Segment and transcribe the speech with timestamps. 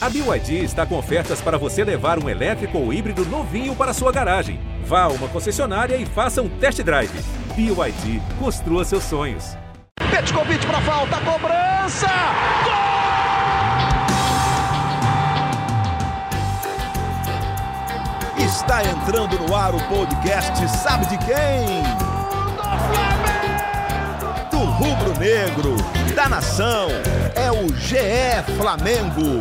[0.00, 4.12] A BYD está com ofertas para você levar um elétrico ou híbrido novinho para sua
[4.12, 4.60] garagem.
[4.84, 7.10] Vá a uma concessionária e faça um test drive.
[7.56, 9.56] BYD, construa seus sonhos.
[10.08, 12.06] Petkovic para falta, cobrança!
[12.64, 12.78] Gol!
[18.46, 21.82] Está entrando no ar o podcast Sabe de quem?
[24.48, 25.76] Do rubro negro,
[26.14, 26.88] da nação,
[27.58, 27.96] o GE
[28.56, 29.40] Flamengo.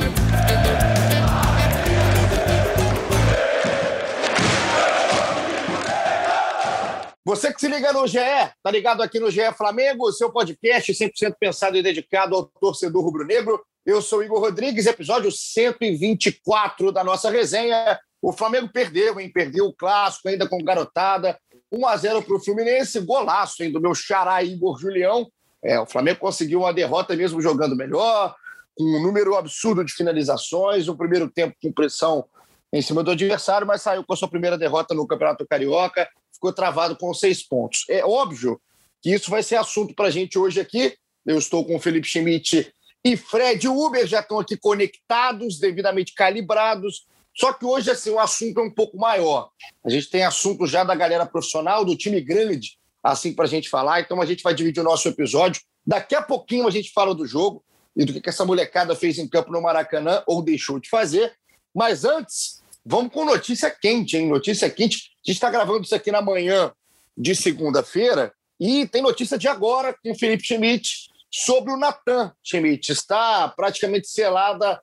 [7.23, 8.17] Você que se liga no GE,
[8.63, 13.63] tá ligado aqui no GE Flamengo, seu podcast 100% pensado e dedicado ao torcedor rubro-negro.
[13.85, 17.99] Eu sou Igor Rodrigues, episódio 124 da nossa resenha.
[18.19, 19.31] O Flamengo perdeu, hein?
[19.31, 21.37] Perdeu o clássico ainda com garotada.
[21.71, 25.29] 1 a 0 para o Fluminense, golaço hein, do meu xará Igor Julião.
[25.63, 28.35] É, o Flamengo conseguiu uma derrota mesmo jogando melhor,
[28.75, 32.25] com um número absurdo de finalizações, o primeiro tempo com pressão
[32.71, 36.53] em cima do adversário, mas saiu com a sua primeira derrota no Campeonato Carioca ficou
[36.53, 37.83] travado com seis pontos.
[37.89, 38.61] É óbvio
[39.01, 40.95] que isso vai ser assunto para a gente hoje aqui.
[41.25, 42.71] Eu estou com o Felipe Schmidt
[43.03, 47.05] e Fred Uber, já estão aqui conectados, devidamente calibrados.
[47.35, 49.49] Só que hoje assim, o assunto é um pouco maior.
[49.83, 52.77] A gente tem assunto já da galera profissional, do time grande,
[53.11, 54.01] assim, para a gente falar.
[54.01, 55.61] Então a gente vai dividir o nosso episódio.
[55.85, 57.63] Daqui a pouquinho a gente fala do jogo
[57.95, 61.33] e do que essa molecada fez em campo no Maracanã ou deixou de fazer.
[61.73, 64.27] Mas antes, vamos com notícia quente, hein?
[64.27, 66.71] Notícia quente gente está gravando isso aqui na manhã
[67.17, 72.93] de segunda-feira e tem notícia de agora com o Felipe Schmidt sobre o Natan Schmidt.
[72.93, 74.81] Está praticamente selada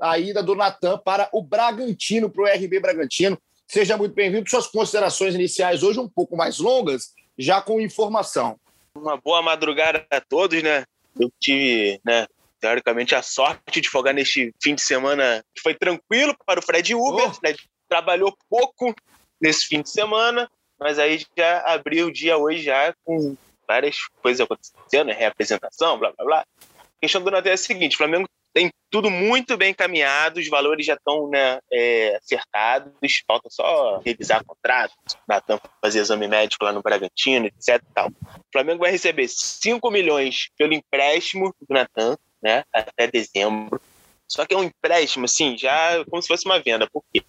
[0.00, 3.38] a ida do Natan para o Bragantino, para o RB Bragantino.
[3.66, 4.48] Seja muito bem-vindo.
[4.48, 8.58] Suas considerações iniciais hoje um pouco mais longas, já com informação.
[8.94, 10.84] Uma boa madrugada a todos, né?
[11.18, 12.26] Eu tive, né,
[12.60, 16.94] teoricamente, a sorte de folgar neste fim de semana que foi tranquilo para o Fred
[16.94, 17.30] Uber.
[17.30, 17.38] Oh.
[17.42, 17.54] Né?
[17.88, 18.94] Trabalhou pouco,
[19.40, 24.40] nesse fim de semana, mas aí já abriu o dia hoje já com várias coisas
[24.40, 25.12] acontecendo, né?
[25.12, 26.40] reapresentação, blá blá blá.
[26.40, 28.28] A questão do Natan é a seguinte: o Flamengo
[28.58, 32.92] tem tudo muito bem encaminhado, os valores já estão né, é, acertados,
[33.24, 34.92] falta só revisar contrato,
[35.28, 37.80] Natan fazer exame médico lá no Bragantino, etc.
[37.94, 38.08] Tal.
[38.08, 43.80] O Flamengo vai receber 5 milhões pelo empréstimo do Natan, né, até dezembro.
[44.26, 46.88] Só que é um empréstimo, assim, já como se fosse uma venda.
[46.90, 47.22] Por quê?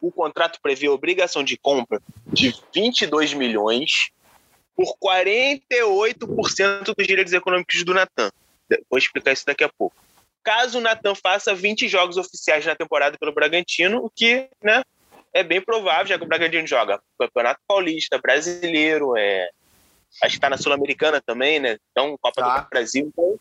[0.00, 4.10] o contrato prevê obrigação de compra de 22 milhões
[4.76, 8.30] por 48% dos direitos econômicos do Natan.
[8.88, 9.96] Vou explicar isso daqui a pouco.
[10.42, 14.82] Caso o Natan faça 20 jogos oficiais na temporada pelo Bragantino, o que né,
[15.32, 19.50] é bem provável, já que o Bragantino joga Campeonato Paulista, Brasileiro, é,
[20.22, 21.76] acho que está na Sul-Americana também, né?
[21.90, 22.60] Então, Copa tá.
[22.60, 23.06] do Brasil.
[23.06, 23.38] Então,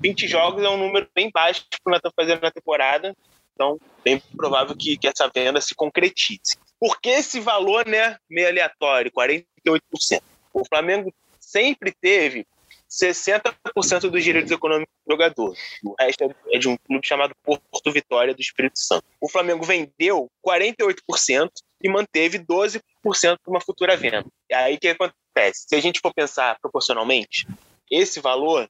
[0.00, 3.14] 20 jogos é um número bem baixo para o Natan fazer na temporada.
[3.54, 6.56] Então, bem provável que, que essa venda se concretize.
[6.78, 10.22] Por que esse valor né, meio aleatório, 48%?
[10.52, 12.46] O Flamengo sempre teve
[12.90, 15.54] 60% dos direitos econômicos do jogador.
[15.84, 19.04] O resto é de um clube chamado Porto Vitória do Espírito Santo.
[19.20, 21.50] O Flamengo vendeu 48%
[21.82, 24.24] e manteve 12% para uma futura venda.
[24.50, 25.66] E aí o que acontece?
[25.68, 27.46] Se a gente for pensar proporcionalmente,
[27.90, 28.68] esse valor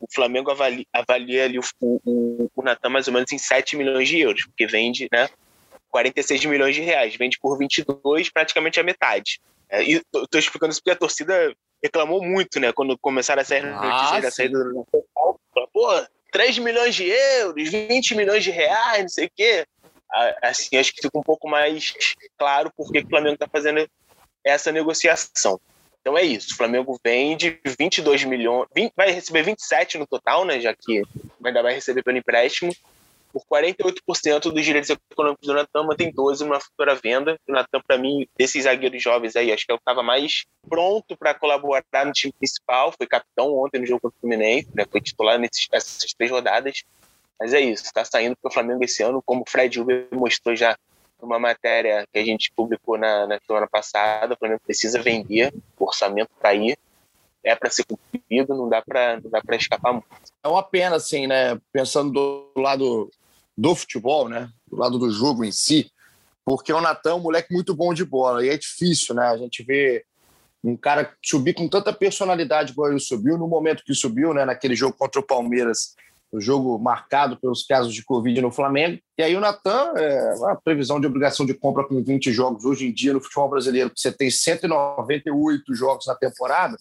[0.00, 4.08] o Flamengo avalia, avalia ali o, o, o Natan mais ou menos em 7 milhões
[4.08, 5.28] de euros, porque vende né,
[5.90, 9.40] 46 milhões de reais, vende por 22, praticamente a metade.
[9.68, 12.72] É, e tô, explicando isso porque a torcida reclamou muito, né?
[12.72, 14.86] Quando começaram a sair ah, notícias da saída do.
[15.72, 19.66] Pô, 3 milhões de euros, 20 milhões de reais, não sei o quê.
[20.42, 21.94] Assim, acho que fica um pouco mais
[22.36, 23.88] claro por que o Flamengo está fazendo
[24.44, 25.60] essa negociação.
[26.00, 26.54] Então é isso.
[26.54, 30.60] O Flamengo vende 22 milhões, 20, vai receber 27 no total, né?
[30.60, 31.02] Já que
[31.44, 32.74] ainda vai receber pelo empréstimo.
[33.32, 37.38] Por 48% dos direitos econômicos do Natan, mantém 12 numa futura venda.
[37.48, 40.44] O Natan, para mim, desses zagueiros jovens aí, acho que é o que estava mais
[40.68, 42.92] pronto para colaborar no time principal.
[42.96, 44.84] Foi capitão ontem no jogo contra o Fluminense, né?
[44.90, 46.82] foi titular nessas três rodadas.
[47.38, 50.54] Mas é isso, está saindo para o Flamengo esse ano, como o Fred Uber mostrou
[50.54, 50.76] já
[51.22, 55.84] uma matéria que a gente publicou na, na semana passada, o Flamengo precisa vender, o
[55.84, 56.78] orçamento para ir,
[57.42, 60.06] é para ser cumprido, não dá para escapar muito.
[60.42, 63.10] É uma pena assim, né, pensando do lado
[63.60, 65.92] do futebol, né, do lado do jogo em si,
[66.44, 69.36] porque o Natan é um moleque muito bom de bola e é difícil, né, a
[69.36, 70.02] gente vê
[70.64, 74.74] um cara subir com tanta personalidade como ele subiu no momento que subiu, né, naquele
[74.74, 75.94] jogo contra o Palmeiras
[76.32, 79.00] o jogo marcado pelos casos de Covid no Flamengo.
[79.18, 82.86] E aí o Natan, é, a previsão de obrigação de compra com 20 jogos hoje
[82.86, 86.76] em dia no futebol brasileiro, que você tem 198 jogos na temporada,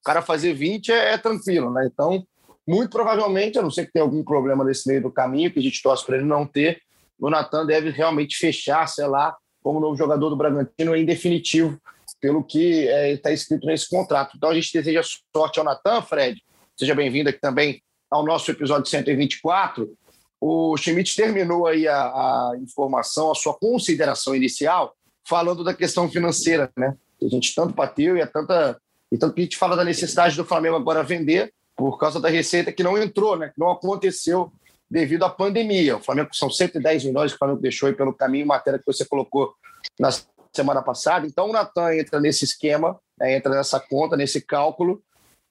[0.00, 1.86] o cara fazer 20 é, é tranquilo, né?
[1.92, 2.26] Então,
[2.66, 5.62] muito provavelmente, a não ser que tenha algum problema nesse meio do caminho, que a
[5.62, 6.80] gente torce para ele não ter,
[7.18, 11.78] o Natan deve realmente fechar, sei lá, como novo jogador do Bragantino em definitivo,
[12.20, 14.36] pelo que está é, escrito nesse contrato.
[14.36, 15.02] Então a gente deseja
[15.34, 16.42] sorte ao Natan, Fred.
[16.76, 19.92] Seja bem-vindo aqui também ao nosso episódio 124.
[20.40, 24.94] O Schmidt terminou aí a, a, informação, a sua consideração inicial,
[25.26, 26.96] falando da questão financeira, né?
[27.22, 28.78] A gente tanto bateu e é tanta.
[29.10, 32.28] E tanto que a gente fala da necessidade do Flamengo agora vender por causa da
[32.28, 33.48] receita que não entrou, né?
[33.48, 34.52] Que não aconteceu
[34.90, 35.96] devido à pandemia.
[35.96, 39.04] O Flamengo são 110 milhões que o Flamengo deixou aí pelo caminho, matéria que você
[39.04, 39.54] colocou
[39.98, 40.10] na
[40.52, 41.26] semana passada.
[41.26, 43.36] Então o Natan entra nesse esquema, né?
[43.36, 45.02] entra nessa conta, nesse cálculo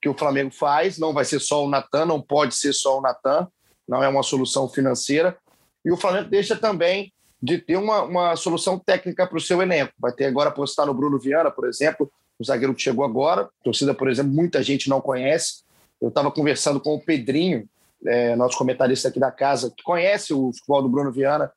[0.02, 0.98] que o Flamengo faz.
[0.98, 3.48] Não vai ser só o Natan, não pode ser só o Natan
[3.88, 5.38] não é uma solução financeira.
[5.86, 9.94] E o Flamengo deixa também de ter uma, uma solução técnica para o seu elenco.
[10.00, 13.50] Vai ter agora apostar no Bruno Viana, por exemplo, o zagueiro que chegou agora.
[13.64, 15.63] Torcida, por exemplo, muita gente não conhece.
[16.04, 17.66] Eu estava conversando com o Pedrinho,
[18.06, 21.50] é, nosso comentarista aqui da casa, que conhece o futebol do Bruno Viana.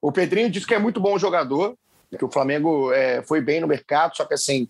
[0.00, 1.76] O Pedrinho disse que é muito bom jogador,
[2.18, 4.68] que o Flamengo é, foi bem no mercado, só que assim,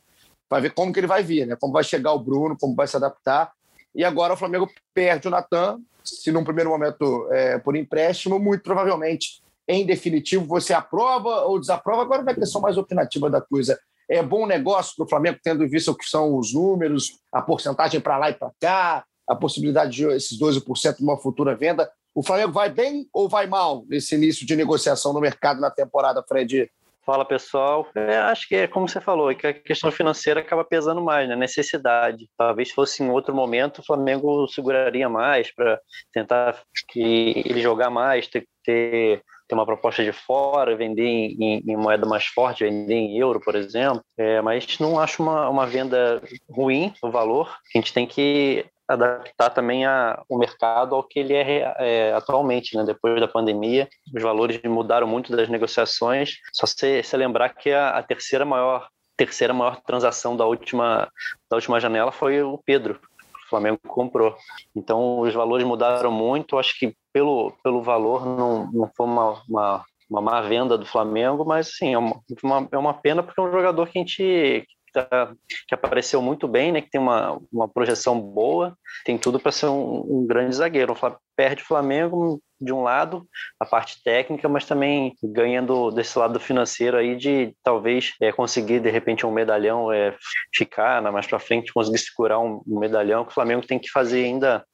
[0.50, 1.56] vai ver como que ele vai vir, né?
[1.58, 3.50] Como vai chegar o Bruno, como vai se adaptar.
[3.94, 8.62] E agora o Flamengo perde o Natan, se num primeiro momento é, por empréstimo, muito
[8.62, 12.02] provavelmente, em definitivo, você aprova ou desaprova.
[12.02, 13.80] Agora vai questão mais opinativa da coisa.
[14.10, 17.98] É bom negócio para o Flamengo, tendo visto o que são os números, a porcentagem
[17.98, 21.90] para lá e para cá, a possibilidade de esses 12% de uma futura venda.
[22.14, 26.22] O Flamengo vai bem ou vai mal nesse início de negociação no mercado na temporada,
[26.26, 26.70] Fred?
[27.04, 31.02] Fala pessoal, é, acho que é como você falou, que a questão financeira acaba pesando
[31.02, 31.34] mais, né?
[31.34, 32.28] Necessidade.
[32.38, 35.80] Talvez fosse em outro momento o Flamengo seguraria mais para
[36.12, 41.76] tentar que ele jogar mais, ter, ter, ter, uma proposta de fora, vender em, em,
[41.76, 44.00] moeda mais forte, vender em euro, por exemplo.
[44.16, 47.48] É, mas não acho uma, uma venda ruim o valor.
[47.74, 52.76] A gente tem que adaptar também a, o mercado ao que ele é, é, atualmente,
[52.76, 52.84] né?
[52.84, 56.38] Depois da pandemia, os valores mudaram muito das negociações.
[56.52, 61.08] Só se, se lembrar que a, a, terceira maior terceira maior transação da última
[61.50, 63.00] da última janela foi o Pedro.
[63.46, 64.36] O Flamengo comprou.
[64.74, 66.58] Então os valores mudaram muito.
[66.58, 71.42] Acho que pelo pelo valor não, não foi uma, uma uma má venda do Flamengo,
[71.42, 75.32] mas sim, é uma, é uma pena porque é um jogador que a gente tá,
[75.66, 76.80] que apareceu muito bem, né?
[76.80, 80.94] Que tem uma, uma projeção boa, tem tudo para ser um, um, grande zagueiro.
[81.36, 83.26] Perde o Flamengo de um lado,
[83.58, 88.90] a parte técnica, mas também ganhando desse lado financeiro aí de talvez é, conseguir de
[88.90, 90.16] repente um medalhão é,
[90.54, 94.24] ficar mais para frente, conseguir segurar um, um medalhão que o Flamengo tem que fazer
[94.24, 94.64] ainda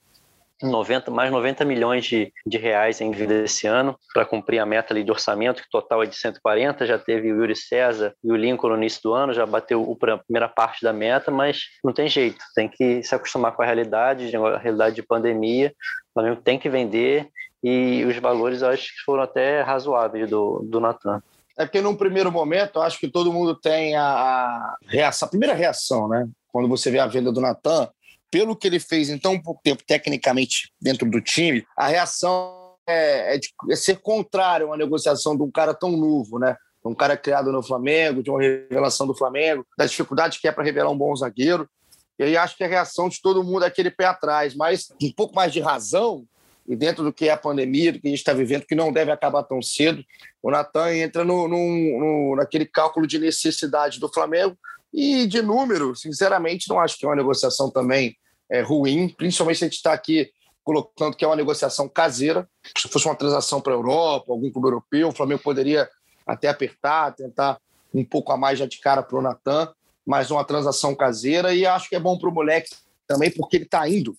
[0.62, 4.92] 90, mais 90 milhões de, de reais em vida esse ano para cumprir a meta
[4.92, 6.86] ali de orçamento, que total é de 140.
[6.86, 10.18] Já teve o Yuri César e o Lincoln no início do ano, já bateu a
[10.18, 14.34] primeira parte da meta, mas não tem jeito, tem que se acostumar com a realidade,
[14.36, 15.72] a realidade de pandemia.
[16.10, 17.28] O Flamengo tem que vender
[17.62, 21.22] e os valores eu acho que foram até razoáveis do, do Natan.
[21.58, 25.54] É porque num primeiro momento, eu acho que todo mundo tem a, reação, a primeira
[25.54, 26.28] reação, né?
[26.52, 27.88] Quando você vê a venda do Natan,
[28.30, 33.34] pelo que ele fez em tão pouco tempo, tecnicamente, dentro do time, a reação é,
[33.34, 36.56] é, de, é ser contrário a uma negociação de um cara tão novo, né?
[36.84, 40.64] Um cara criado no Flamengo, de uma revelação do Flamengo, da dificuldade que é para
[40.64, 41.68] revelar um bom zagueiro.
[42.18, 45.12] E aí acho que a reação de todo mundo é aquele pé atrás, mas um
[45.12, 46.24] pouco mais de razão,
[46.66, 48.92] e dentro do que é a pandemia, do que a gente está vivendo, que não
[48.92, 50.02] deve acabar tão cedo,
[50.42, 54.56] o Natan entra no, no, no, naquele cálculo de necessidade do Flamengo,
[54.92, 58.16] e de número, sinceramente, não acho que é uma negociação também
[58.50, 60.30] é, ruim, principalmente se a gente está aqui
[60.64, 62.48] colocando que é uma negociação caseira.
[62.76, 65.88] Se fosse uma transação para a Europa, algum clube europeu, o Flamengo poderia
[66.26, 67.58] até apertar, tentar
[67.92, 69.72] um pouco a mais já de cara para o Natan,
[70.06, 71.54] mas uma transação caseira.
[71.54, 72.68] E acho que é bom para o moleque
[73.06, 74.14] também, porque ele está indo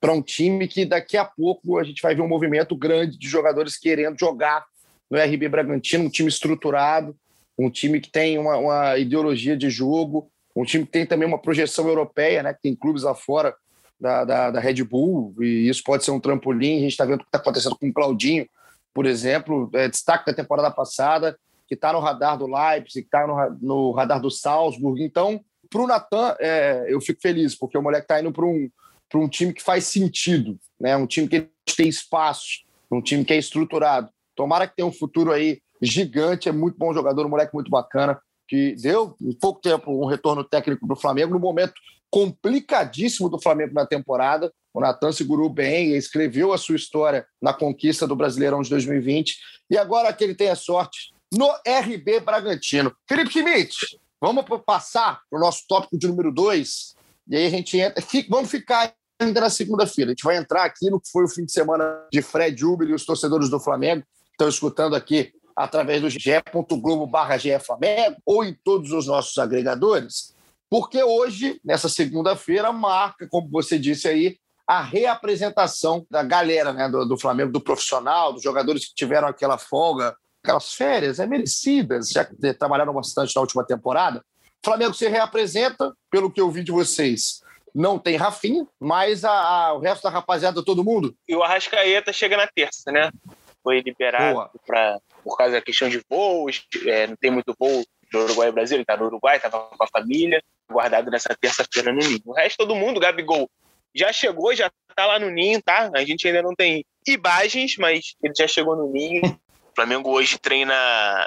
[0.00, 3.28] para um time que daqui a pouco a gente vai ver um movimento grande de
[3.28, 4.64] jogadores querendo jogar
[5.10, 7.14] no RB Bragantino, um time estruturado,
[7.60, 11.38] um time que tem uma, uma, ideologia de jogo, um time que tem também uma
[11.38, 13.54] projeção europeia, né, que tem clubes lá fora
[14.00, 16.78] da, da, da Red Bull, e isso pode ser um trampolim.
[16.78, 18.48] A gente está vendo o que está acontecendo com o Claudinho,
[18.94, 21.38] por exemplo, é, destaque da temporada passada,
[21.68, 25.02] que está no radar do Leipzig, que está no, no, radar do Salzburg.
[25.02, 28.68] Então, para o Natan, é, eu fico feliz, porque o moleque está indo para um,
[29.14, 30.96] um time que faz sentido, né?
[30.96, 34.10] um time que tem espaço, um time que é estruturado.
[34.34, 38.20] Tomara que tenha um futuro aí gigante, é muito bom jogador, um moleque muito bacana,
[38.48, 41.74] que deu em pouco tempo um retorno técnico para o Flamengo, no momento
[42.10, 44.52] complicadíssimo do Flamengo na temporada.
[44.74, 49.38] O Natan segurou bem, escreveu a sua história na conquista do Brasileirão de 2020.
[49.70, 52.92] E agora que ele tem a sorte no RB Bragantino.
[53.08, 56.94] Felipe Schmidt, vamos passar para o nosso tópico de número dois.
[57.28, 58.04] E aí a gente entra.
[58.28, 60.10] Vamos ficar ainda na segunda-feira.
[60.10, 62.88] A gente vai entrar aqui no que foi o fim de semana de Fred Uber
[62.88, 68.54] e os torcedores do Flamengo estão escutando aqui através do ge.globo barra Flamengo ou em
[68.64, 70.34] todos os nossos agregadores,
[70.70, 77.04] porque hoje, nessa segunda-feira, marca, como você disse aí, a reapresentação da galera né, do,
[77.04, 82.24] do, Flamengo, do profissional, dos jogadores que tiveram aquela folga, aquelas férias é, merecidas, já
[82.24, 84.24] que trabalharam bastante na última temporada.
[84.62, 87.42] O Flamengo se reapresenta, pelo que eu vi de vocês.
[87.74, 91.14] Não tem Rafinha, mas a, a, o resto da rapaziada, todo mundo.
[91.28, 93.10] E o Arrascaeta chega na terça, né?
[93.62, 98.18] Foi liberado pra, por causa da questão de voos, é, não tem muito voo do
[98.24, 102.00] Uruguai e Brasil, ele tá no Uruguai, estava com a família, guardado nessa terça-feira no
[102.00, 102.20] Ninho.
[102.26, 103.48] O resto, todo mundo, Gabigol,
[103.94, 105.90] já chegou, já tá lá no Ninho, tá?
[105.94, 109.22] A gente ainda não tem imagens, mas ele já chegou no Ninho.
[109.24, 110.74] O Flamengo hoje treina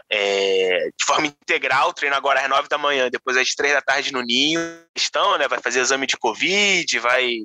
[0.09, 4.11] é, de forma integral, treina agora às nove da manhã, depois às três da tarde
[4.11, 4.59] no Ninho.
[4.95, 5.47] Estão, né?
[5.47, 7.39] Vai fazer exame de Covid, vai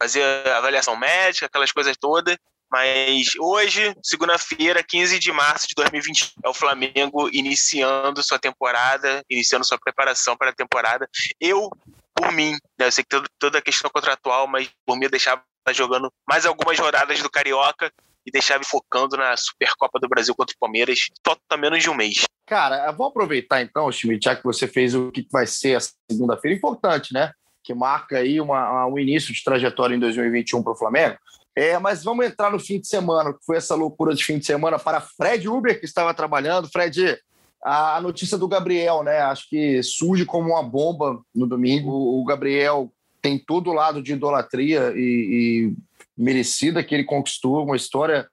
[0.00, 2.36] fazer avaliação médica, aquelas coisas todas.
[2.72, 9.66] Mas hoje, segunda-feira, 15 de março de 2020, é o Flamengo iniciando sua temporada, iniciando
[9.66, 11.06] sua preparação para a temporada.
[11.38, 11.68] Eu,
[12.14, 15.42] por mim, né, eu sei que toda a questão contratual, mas por mim eu deixava
[15.70, 17.92] jogando mais algumas rodadas do Carioca
[18.24, 22.24] e deixava focando na Supercopa do Brasil contra o Palmeiras, falta menos de um mês.
[22.46, 26.56] Cara, vou aproveitar então, Schmidt, já que você fez o que vai ser a segunda-feira,
[26.56, 27.32] importante, né?
[27.62, 31.18] Que marca aí uma, um início de trajetória em 2021 para o Flamengo.
[31.54, 34.46] É, mas vamos entrar no fim de semana, que foi essa loucura de fim de
[34.46, 36.70] semana para Fred Uber, que estava trabalhando.
[36.70, 37.18] Fred,
[37.62, 39.18] a notícia do Gabriel, né?
[39.20, 41.90] Acho que surge como uma bomba no domingo.
[41.90, 42.90] O Gabriel
[43.20, 45.76] tem todo o lado de idolatria e, e
[46.16, 48.26] merecida que ele conquistou, uma história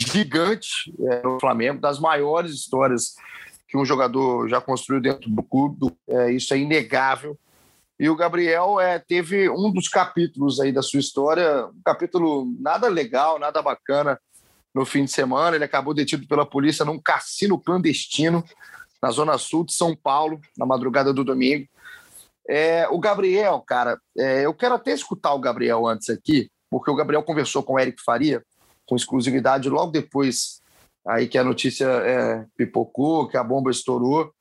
[0.00, 3.14] gigante é, no Flamengo, das maiores histórias
[3.68, 5.94] que um jogador já construiu dentro do clube.
[6.08, 7.38] É, isso é inegável.
[8.02, 12.88] E o Gabriel é, teve um dos capítulos aí da sua história, um capítulo nada
[12.88, 14.20] legal, nada bacana
[14.74, 15.54] no fim de semana.
[15.54, 18.42] Ele acabou detido pela polícia num cassino clandestino
[19.00, 21.68] na zona sul de São Paulo, na madrugada do domingo.
[22.48, 26.96] É, o Gabriel, cara, é, eu quero até escutar o Gabriel antes aqui, porque o
[26.96, 28.42] Gabriel conversou com o Eric Faria,
[28.84, 30.60] com exclusividade, logo depois
[31.06, 34.34] aí que a notícia é, pipocou, que a bomba estourou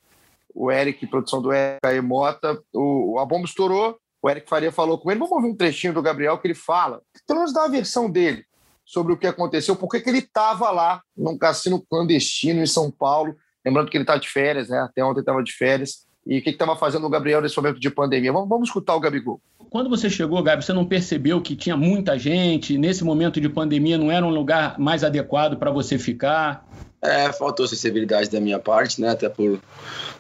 [0.54, 5.10] o Eric, produção do Eric Mota, o, a bomba estourou, o Eric Faria falou com
[5.10, 8.10] ele, vamos ouvir um trechinho do Gabriel que ele fala, pelo menos dá a versão
[8.10, 8.46] dele
[8.86, 13.36] sobre o que aconteceu, por que ele estava lá num cassino clandestino em São Paulo,
[13.66, 14.80] lembrando que ele está de férias, né?
[14.80, 16.06] Até ontem estava de férias.
[16.26, 18.32] E o que estava fazendo o Gabriel nesse momento de pandemia?
[18.32, 19.42] Vamos, vamos escutar o Gabigol.
[19.72, 22.78] Quando você chegou, Gabi, você não percebeu que tinha muita gente?
[22.78, 26.68] Nesse momento de pandemia não era um lugar mais adequado para você ficar?
[27.02, 29.10] É, faltou sensibilidade da minha parte, né?
[29.10, 29.60] Até por,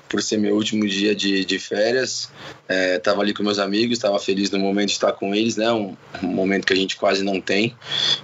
[0.09, 2.31] por ser meu último dia de, de férias.
[2.67, 5.71] É, tava ali com meus amigos, estava feliz no momento de estar com eles, né?
[5.71, 7.75] Um, um, momento que a gente quase não tem.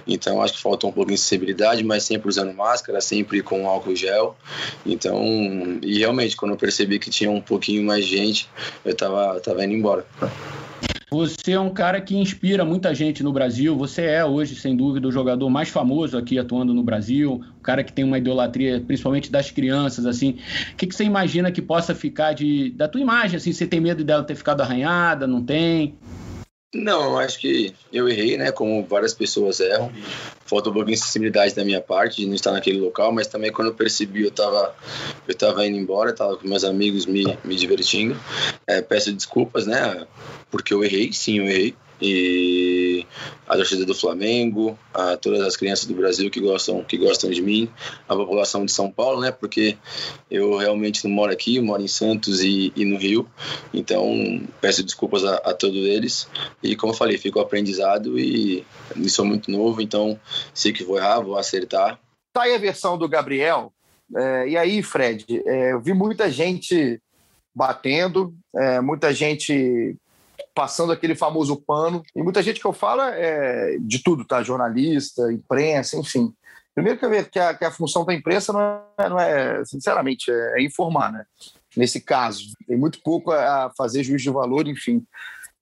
[0.06, 3.94] Então acho que faltou um pouquinho de sensibilidade, mas sempre usando máscara, sempre com álcool
[3.94, 4.36] gel.
[4.84, 5.22] Então,
[5.80, 8.48] e realmente, quando eu percebi que tinha um pouquinho mais gente,
[8.84, 10.04] eu tava, tava indo embora.
[11.10, 13.76] Você é um cara que inspira muita gente no Brasil.
[13.76, 17.42] Você é hoje, sem dúvida, o jogador mais famoso aqui atuando no Brasil.
[17.58, 20.38] O cara que tem uma idolatria, principalmente das crianças, assim.
[20.72, 23.38] O que, que você imagina que possa ficar de da tua imagem?
[23.38, 25.26] Assim, você tem medo dela ter ficado arranhada?
[25.26, 25.94] Não tem?
[26.74, 28.52] Não, acho que eu errei, né?
[28.52, 29.90] Como várias pessoas erram.
[30.44, 33.50] Falta um pouquinho de sensibilidade da minha parte de não estar naquele local, mas também
[33.50, 34.74] quando eu percebi, eu estava
[35.26, 38.20] eu tava indo embora, estava com meus amigos me, me divertindo.
[38.66, 40.06] É, peço desculpas, né?
[40.50, 43.04] Porque eu errei, sim, eu errei e
[43.46, 47.42] a torcida do Flamengo, a todas as crianças do Brasil que gostam que gostam de
[47.42, 47.68] mim,
[48.08, 49.32] a população de São Paulo, né?
[49.32, 49.76] Porque
[50.30, 53.28] eu realmente não moro aqui, moro em Santos e, e no Rio,
[53.74, 56.28] então peço desculpas a, a, todos eles
[56.62, 58.64] e como eu falei, fico aprendizado e,
[58.94, 60.18] e sou muito novo, então
[60.54, 61.98] sei que vou errar, vou acertar.
[62.32, 63.72] Tá aí a versão do Gabriel.
[64.16, 67.00] É, e aí, Fred, é, eu vi muita gente
[67.54, 69.96] batendo, é, muita gente
[70.58, 72.02] passando aquele famoso pano.
[72.16, 74.42] E muita gente que eu falo é de tudo, tá?
[74.42, 76.34] Jornalista, imprensa, enfim.
[76.74, 76.98] Primeiro
[77.30, 78.60] que a, que a função da imprensa não
[78.98, 81.24] é, não é sinceramente, é, é, informar, né?
[81.76, 85.06] Nesse caso, tem muito pouco a fazer juízo de valor, enfim.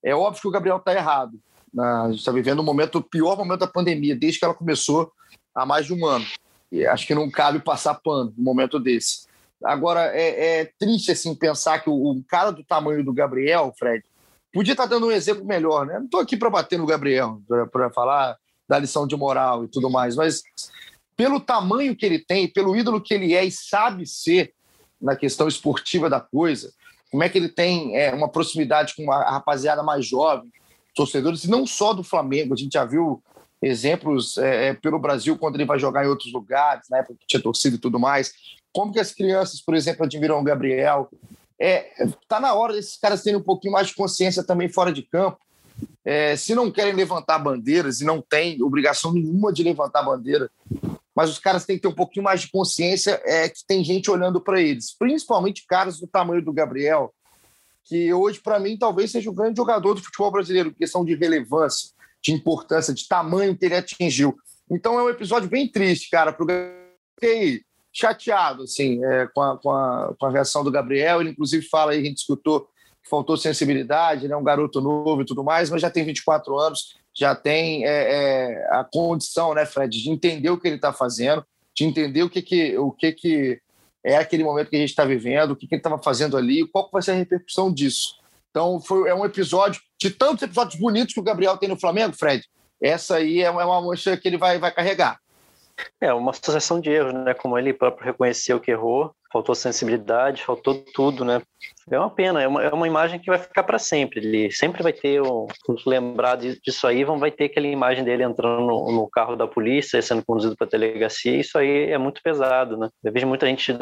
[0.03, 1.39] É óbvio que o Gabriel está errado.
[1.75, 1.85] Né?
[1.85, 5.13] A gente está vivendo um momento, o pior momento da pandemia, desde que ela começou
[5.55, 6.25] há mais de um ano.
[6.73, 9.27] E acho que não cabe passar pano num momento desse.
[9.63, 14.03] Agora, é, é triste assim pensar que o, um cara do tamanho do Gabriel, Fred,
[14.53, 15.99] Podia estar dando um exemplo melhor, né?
[15.99, 18.37] Não estou aqui para bater no Gabriel, para falar
[18.69, 20.43] da lição de moral e tudo mais, mas
[21.17, 24.53] pelo tamanho que ele tem, pelo ídolo que ele é e sabe ser
[25.01, 26.73] na questão esportiva da coisa,
[27.11, 30.51] como é que ele tem é, uma proximidade com a rapaziada mais jovem,
[30.95, 32.55] torcedores, e não só do Flamengo.
[32.55, 33.23] A gente já viu
[33.63, 37.43] exemplos é, é, pelo Brasil quando ele vai jogar em outros lugares, né, porque tinha
[37.43, 38.33] torcida e tudo mais.
[38.73, 41.09] Como que as crianças, por exemplo, admiram o Gabriel?
[41.59, 45.03] É, tá na hora desses caras terem um pouquinho mais de consciência também fora de
[45.03, 45.39] campo.
[46.05, 50.51] É, se não querem levantar bandeiras e não tem obrigação nenhuma de levantar bandeira,
[51.15, 54.11] mas os caras têm que ter um pouquinho mais de consciência é que tem gente
[54.11, 57.13] olhando para eles, principalmente caras do tamanho do Gabriel,
[57.85, 61.91] que hoje para mim talvez seja o grande jogador do futebol brasileiro, questão de relevância,
[62.23, 64.37] de importância, de tamanho que ele atingiu.
[64.71, 66.47] Então é um episódio bem triste, cara, pro
[67.19, 67.63] fiquei
[67.97, 71.21] chateado assim, é, com, a, com, a, com a reação do Gabriel.
[71.21, 72.69] Ele, inclusive, fala aí, a gente escutou
[73.03, 74.37] que faltou sensibilidade, né?
[74.37, 78.69] um garoto novo e tudo mais, mas já tem 24 anos, já tem é, é,
[78.73, 82.43] a condição, né, Fred, de entender o que ele está fazendo, de entender o que,
[82.43, 83.61] que, o que, que
[84.05, 86.67] é aquele momento que a gente está vivendo, o que, que ele estava fazendo ali,
[86.67, 88.19] qual vai ser a repercussão disso.
[88.51, 92.15] Então, foi, é um episódio, de tantos episódios bonitos que o Gabriel tem no Flamengo,
[92.15, 92.45] Fred,
[92.83, 95.19] essa aí é uma, é uma mancha que ele vai, vai carregar.
[96.01, 97.35] É uma sucessão de erros, né?
[97.35, 101.43] Como ele próprio reconheceu que errou, faltou sensibilidade, faltou tudo, né?
[101.91, 104.21] É uma pena, é uma, é uma imagem que vai ficar para sempre.
[104.21, 105.47] Ele sempre vai ter, um,
[105.87, 110.01] lembrar disso aí, vão vai ter aquela imagem dele entrando no, no carro da polícia,
[110.01, 111.39] sendo conduzido para a delegacia.
[111.39, 112.89] Isso aí é muito pesado, né?
[113.05, 113.73] Eu vejo muita gente,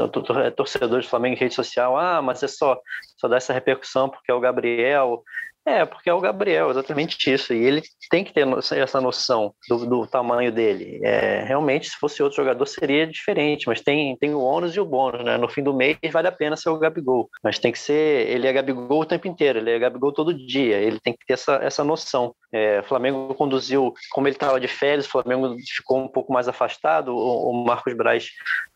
[0.56, 2.78] torcedores do Flamengo em rede social, ah, mas é só,
[3.16, 5.22] só dá essa repercussão porque é o Gabriel.
[5.66, 7.54] É, porque é o Gabriel, exatamente isso.
[7.54, 11.00] E ele tem que ter essa noção do, do tamanho dele.
[11.02, 14.85] É, realmente, se fosse outro jogador, seria diferente, mas tem, tem o ônus e o
[14.85, 15.38] bônus, né?
[15.38, 17.30] No fim do mês, vale a pena ser o Gabigol.
[17.42, 18.28] Mas tem que ser.
[18.28, 20.76] Ele é Gabigol o tempo inteiro, ele é Gabigol todo dia.
[20.76, 22.35] Ele tem que ter essa, essa noção.
[22.52, 27.09] É, Flamengo conduziu, como ele estava de férias, o Flamengo ficou um pouco mais afastado.
[27.16, 28.26] O, o Marcos Braz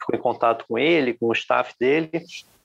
[0.00, 2.10] ficou em contato com ele, com o staff dele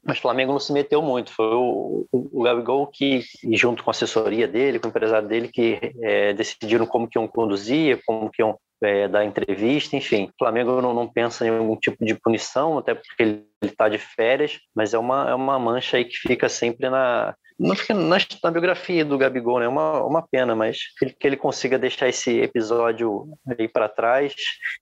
[0.05, 1.31] mas o Flamengo não se meteu muito.
[1.31, 5.48] Foi o, o, o Gabigol que, junto com a assessoria dele, com o empresário dele,
[5.48, 10.25] que é, decidiram como que iam conduzir, como que iam é, dar entrevista, enfim.
[10.25, 13.98] O Flamengo não, não, pensa em algum tipo de punição, até porque ele está de
[13.98, 18.18] férias, mas é uma, é uma mancha aí que fica sempre na, não fica na,
[18.44, 19.68] na, biografia do Gabigol, né?
[19.68, 24.33] Uma, uma pena, mas que ele, consiga deixar esse episódio aí para trás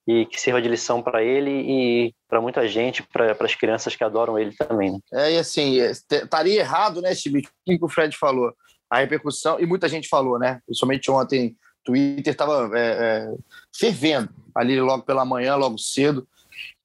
[0.07, 4.03] e que sirva de lição para ele e para muita gente, para as crianças que
[4.03, 4.91] adoram ele também.
[4.91, 4.99] Né?
[5.13, 7.39] É, e assim, é, estaria errado, né, Chibi?
[7.39, 8.53] O que o Fred falou?
[8.89, 10.59] A repercussão, e muita gente falou, né?
[10.65, 13.33] Principalmente ontem, Twitter estava é, é,
[13.75, 16.27] fervendo ali logo pela manhã, logo cedo.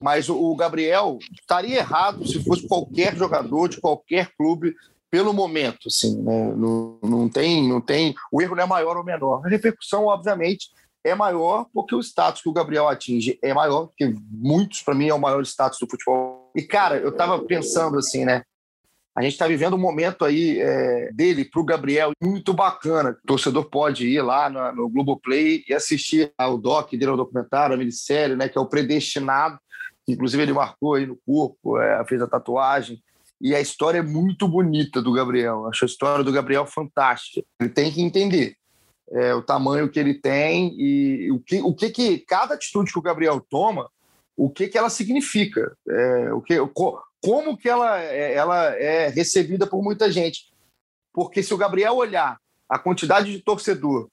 [0.01, 4.75] Mas o Gabriel estaria errado se fosse qualquer jogador de qualquer clube
[5.11, 6.53] pelo momento, assim, né?
[6.57, 9.43] não, não, tem, não tem, o erro não é maior ou menor.
[9.45, 10.69] A repercussão, obviamente,
[11.05, 15.09] é maior porque o status que o Gabriel atinge é maior, porque muitos, para mim,
[15.09, 16.51] é o maior status do futebol.
[16.55, 18.43] E, cara, eu estava pensando assim, né?
[19.17, 23.17] A gente está vivendo um momento aí é, dele para o Gabriel muito bacana.
[23.25, 27.75] O torcedor pode ir lá no, no Globoplay e assistir ao doc dele, ao documentário,
[27.75, 28.47] a minissérie, né?
[28.47, 29.59] Que é o Predestinado.
[30.07, 33.03] Inclusive, ele marcou aí no corpo, é, fez a tatuagem.
[33.41, 35.67] E a história é muito bonita do Gabriel.
[35.67, 37.47] Acho a história do Gabriel fantástica.
[37.61, 38.57] Ele tem que entender
[39.13, 42.99] é, o tamanho que ele tem e o que, o que, que cada atitude que
[42.99, 43.89] o Gabriel toma,
[44.37, 46.57] o que, que ela significa, é, o que,
[47.23, 50.51] como que ela, é, ela é recebida por muita gente.
[51.13, 54.09] Porque se o Gabriel olhar a quantidade de torcedor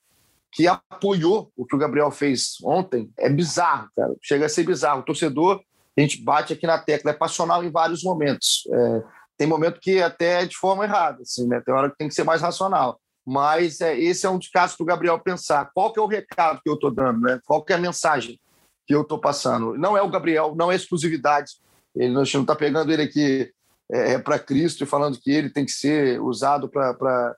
[0.51, 4.13] que apoiou o que o Gabriel fez ontem, é bizarro, cara.
[4.21, 5.01] Chega a ser bizarro.
[5.01, 5.62] O torcedor
[5.97, 8.63] a gente bate aqui na tecla, é passional em vários momentos.
[8.71, 9.03] É,
[9.38, 11.62] tem momento que até é de forma errada, assim, né?
[11.62, 12.99] Tem hora que tem que ser mais racional.
[13.25, 15.69] Mas é, esse é um dos casos o Gabriel pensar.
[15.73, 17.39] Qual que é o recado que eu estou dando, né?
[17.45, 18.39] Qual que é a mensagem
[18.86, 19.77] que eu estou passando?
[19.77, 21.53] Não é o Gabriel, não é exclusividade.
[21.95, 23.51] Ele, a gente não está pegando ele aqui
[23.91, 27.36] é, é para Cristo e falando que ele tem que ser usado para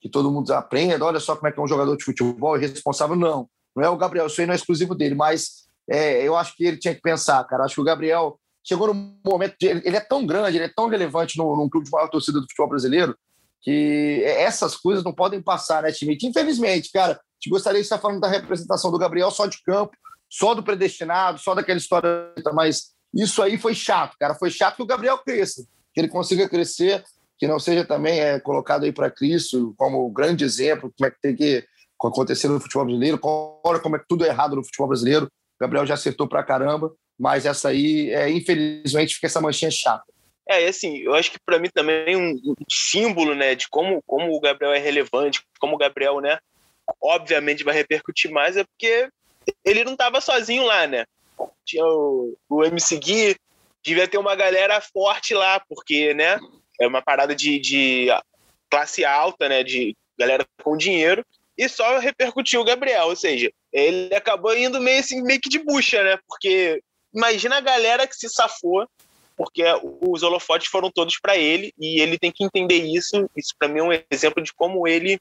[0.00, 1.04] que todo mundo aprenda.
[1.04, 3.16] Olha só como é que é um jogador de futebol, é responsável.
[3.16, 4.26] Não, não é o Gabriel.
[4.26, 7.42] Isso aí não é exclusivo dele, mas é, eu acho que ele tinha que pensar,
[7.44, 7.64] cara.
[7.64, 9.66] Acho que o Gabriel chegou no momento de.
[9.66, 12.46] Ele é tão grande, ele é tão relevante no, num clube de maior torcida do
[12.46, 13.16] futebol brasileiro
[13.64, 16.18] que essas coisas não podem passar, né, time?
[16.22, 19.96] Infelizmente, cara, te gostaria de estar falando da representação do Gabriel só de campo,
[20.28, 24.34] só do predestinado, só daquela história, mas isso aí foi chato, cara.
[24.34, 27.02] Foi chato que o Gabriel cresça, que ele consiga crescer,
[27.38, 31.20] que não seja também é, colocado aí para Cristo como grande exemplo, como é que
[31.20, 31.64] tem que
[31.98, 35.26] acontecer no futebol brasileiro, como é que tudo é errado no futebol brasileiro.
[35.58, 40.04] O Gabriel já acertou pra caramba, mas essa aí, é, infelizmente, fica essa manchinha chata.
[40.48, 44.34] É, assim, eu acho que para mim também um, um símbolo, né, de como, como
[44.34, 46.38] o Gabriel é relevante, como o Gabriel, né,
[47.00, 49.08] obviamente vai repercutir mais, é porque
[49.64, 51.04] ele não estava sozinho lá, né?
[51.64, 53.36] Tinha o, o MC Gui,
[53.82, 56.38] devia ter uma galera forte lá, porque, né,
[56.80, 58.08] é uma parada de, de
[58.70, 61.24] classe alta, né, de galera com dinheiro,
[61.56, 63.06] e só repercutiu o Gabriel.
[63.06, 66.16] Ou seja, ele acabou indo meio, assim, meio que de bucha, né?
[66.28, 66.80] Porque
[67.12, 68.88] imagina a galera que se safou,
[69.36, 69.64] porque
[70.00, 73.28] os holofotes foram todos para ele e ele tem que entender isso.
[73.36, 75.18] Isso para mim é um exemplo de como ele,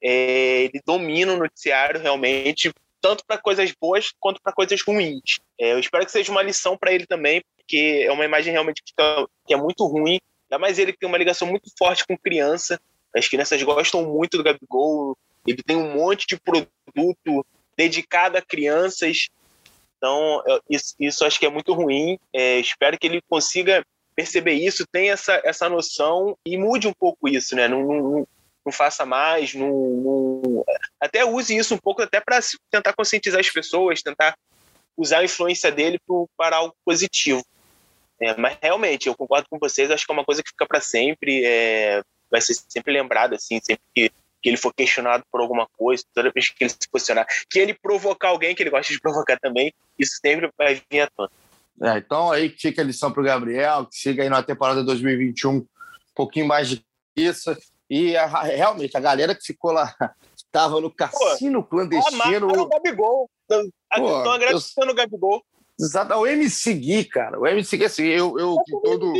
[0.00, 5.40] é, ele domina o noticiário realmente, tanto para coisas boas quanto para coisas ruins.
[5.58, 8.80] É, eu espero que seja uma lição para ele também, porque é uma imagem realmente
[8.84, 10.20] que, tá, que é muito ruim.
[10.44, 12.80] Ainda mais ele que tem uma ligação muito forte com criança.
[13.14, 15.18] As crianças gostam muito do Gabigol.
[15.44, 17.44] Ele tem um monte de produto
[17.78, 19.28] dedicado a crianças.
[19.96, 22.18] Então, isso, isso acho que é muito ruim.
[22.34, 23.84] É, espero que ele consiga
[24.16, 27.68] perceber isso, tenha essa, essa noção e mude um pouco isso, né?
[27.68, 28.26] Não, não,
[28.66, 30.64] não faça mais, não, não,
[31.00, 34.36] até use isso um pouco até para tentar conscientizar as pessoas, tentar
[34.96, 36.00] usar a influência dele
[36.36, 37.44] para algo positivo.
[38.20, 40.80] É, mas realmente, eu concordo com vocês, acho que é uma coisa que fica para
[40.80, 44.10] sempre, é, vai ser sempre lembrado, assim, sempre que,
[44.42, 47.74] que ele for questionado por alguma coisa, toda vez que ele se posicionar, que ele
[47.74, 51.30] provocar alguém, que ele gosta de provocar também, isso sempre vai vir à tona.
[51.80, 54.82] É, então aí que fica a lição para o Gabriel, que chega aí na temporada
[54.82, 55.66] 2021 um
[56.14, 56.84] pouquinho mais de
[57.16, 57.56] isso.
[57.88, 59.94] E a, realmente, a galera que ficou lá,
[60.36, 62.48] estava no cassino Pô, clandestino.
[62.48, 63.30] o Gabigol.
[63.50, 65.42] Estão agradecendo o Gabigol.
[65.80, 67.38] Exato, o MC Gui, cara.
[67.38, 69.12] O MC Gui, assim, eu, eu com todo,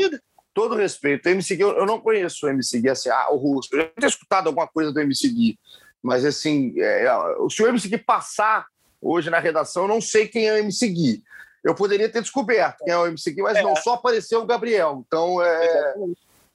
[0.58, 3.68] todo respeito, MC Gui, eu, não conheço o MC Gui, assim, ah, o russo.
[3.72, 5.56] Eu já tinha escutado alguma coisa do MC Gui,
[6.02, 7.06] mas, assim, é,
[7.48, 8.66] se o MC Gui passar
[9.00, 11.22] hoje na redação, eu não sei quem é o MC Gui.
[11.62, 13.62] Eu poderia ter descoberto quem é o MC Gui, mas é.
[13.62, 15.04] não, só apareceu o Gabriel.
[15.06, 15.94] Então, é,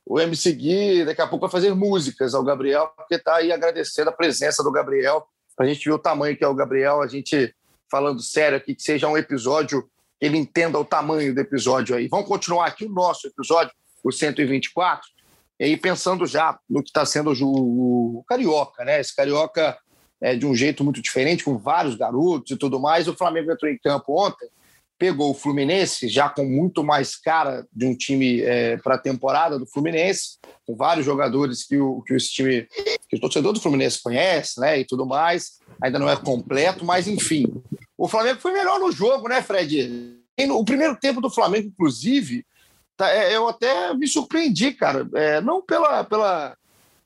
[0.06, 4.10] o MC Gui daqui a pouco vai fazer músicas ao Gabriel, porque está aí agradecendo
[4.10, 7.08] a presença do Gabriel, para a gente ver o tamanho que é o Gabriel, a
[7.08, 7.56] gente
[7.90, 9.90] falando sério aqui, que seja um episódio
[10.24, 12.08] ele entenda o tamanho do episódio aí.
[12.08, 15.08] Vamos continuar aqui o nosso episódio, o 124,
[15.60, 19.00] e aí pensando já no que está sendo o, o, Carioca, né?
[19.00, 19.78] Esse Carioca
[20.22, 23.08] é de um jeito muito diferente, com vários garotos e tudo mais.
[23.08, 24.48] O Flamengo entrou em campo ontem,
[24.98, 29.60] pegou o Fluminense, já com muito mais cara de um time é, para a temporada
[29.60, 32.68] do Fluminense, com vários jogadores que o, que o time,
[33.10, 34.80] que o torcedor do Fluminense conhece, né?
[34.80, 35.60] E tudo mais.
[35.82, 37.46] Ainda não é completo, mas enfim.
[37.98, 40.18] O Flamengo foi melhor no jogo, né, Fred?
[40.52, 42.46] O primeiro tempo do Flamengo, inclusive,
[42.98, 45.08] tá, é, eu até me surpreendi, cara.
[45.14, 46.58] É, não pela, pela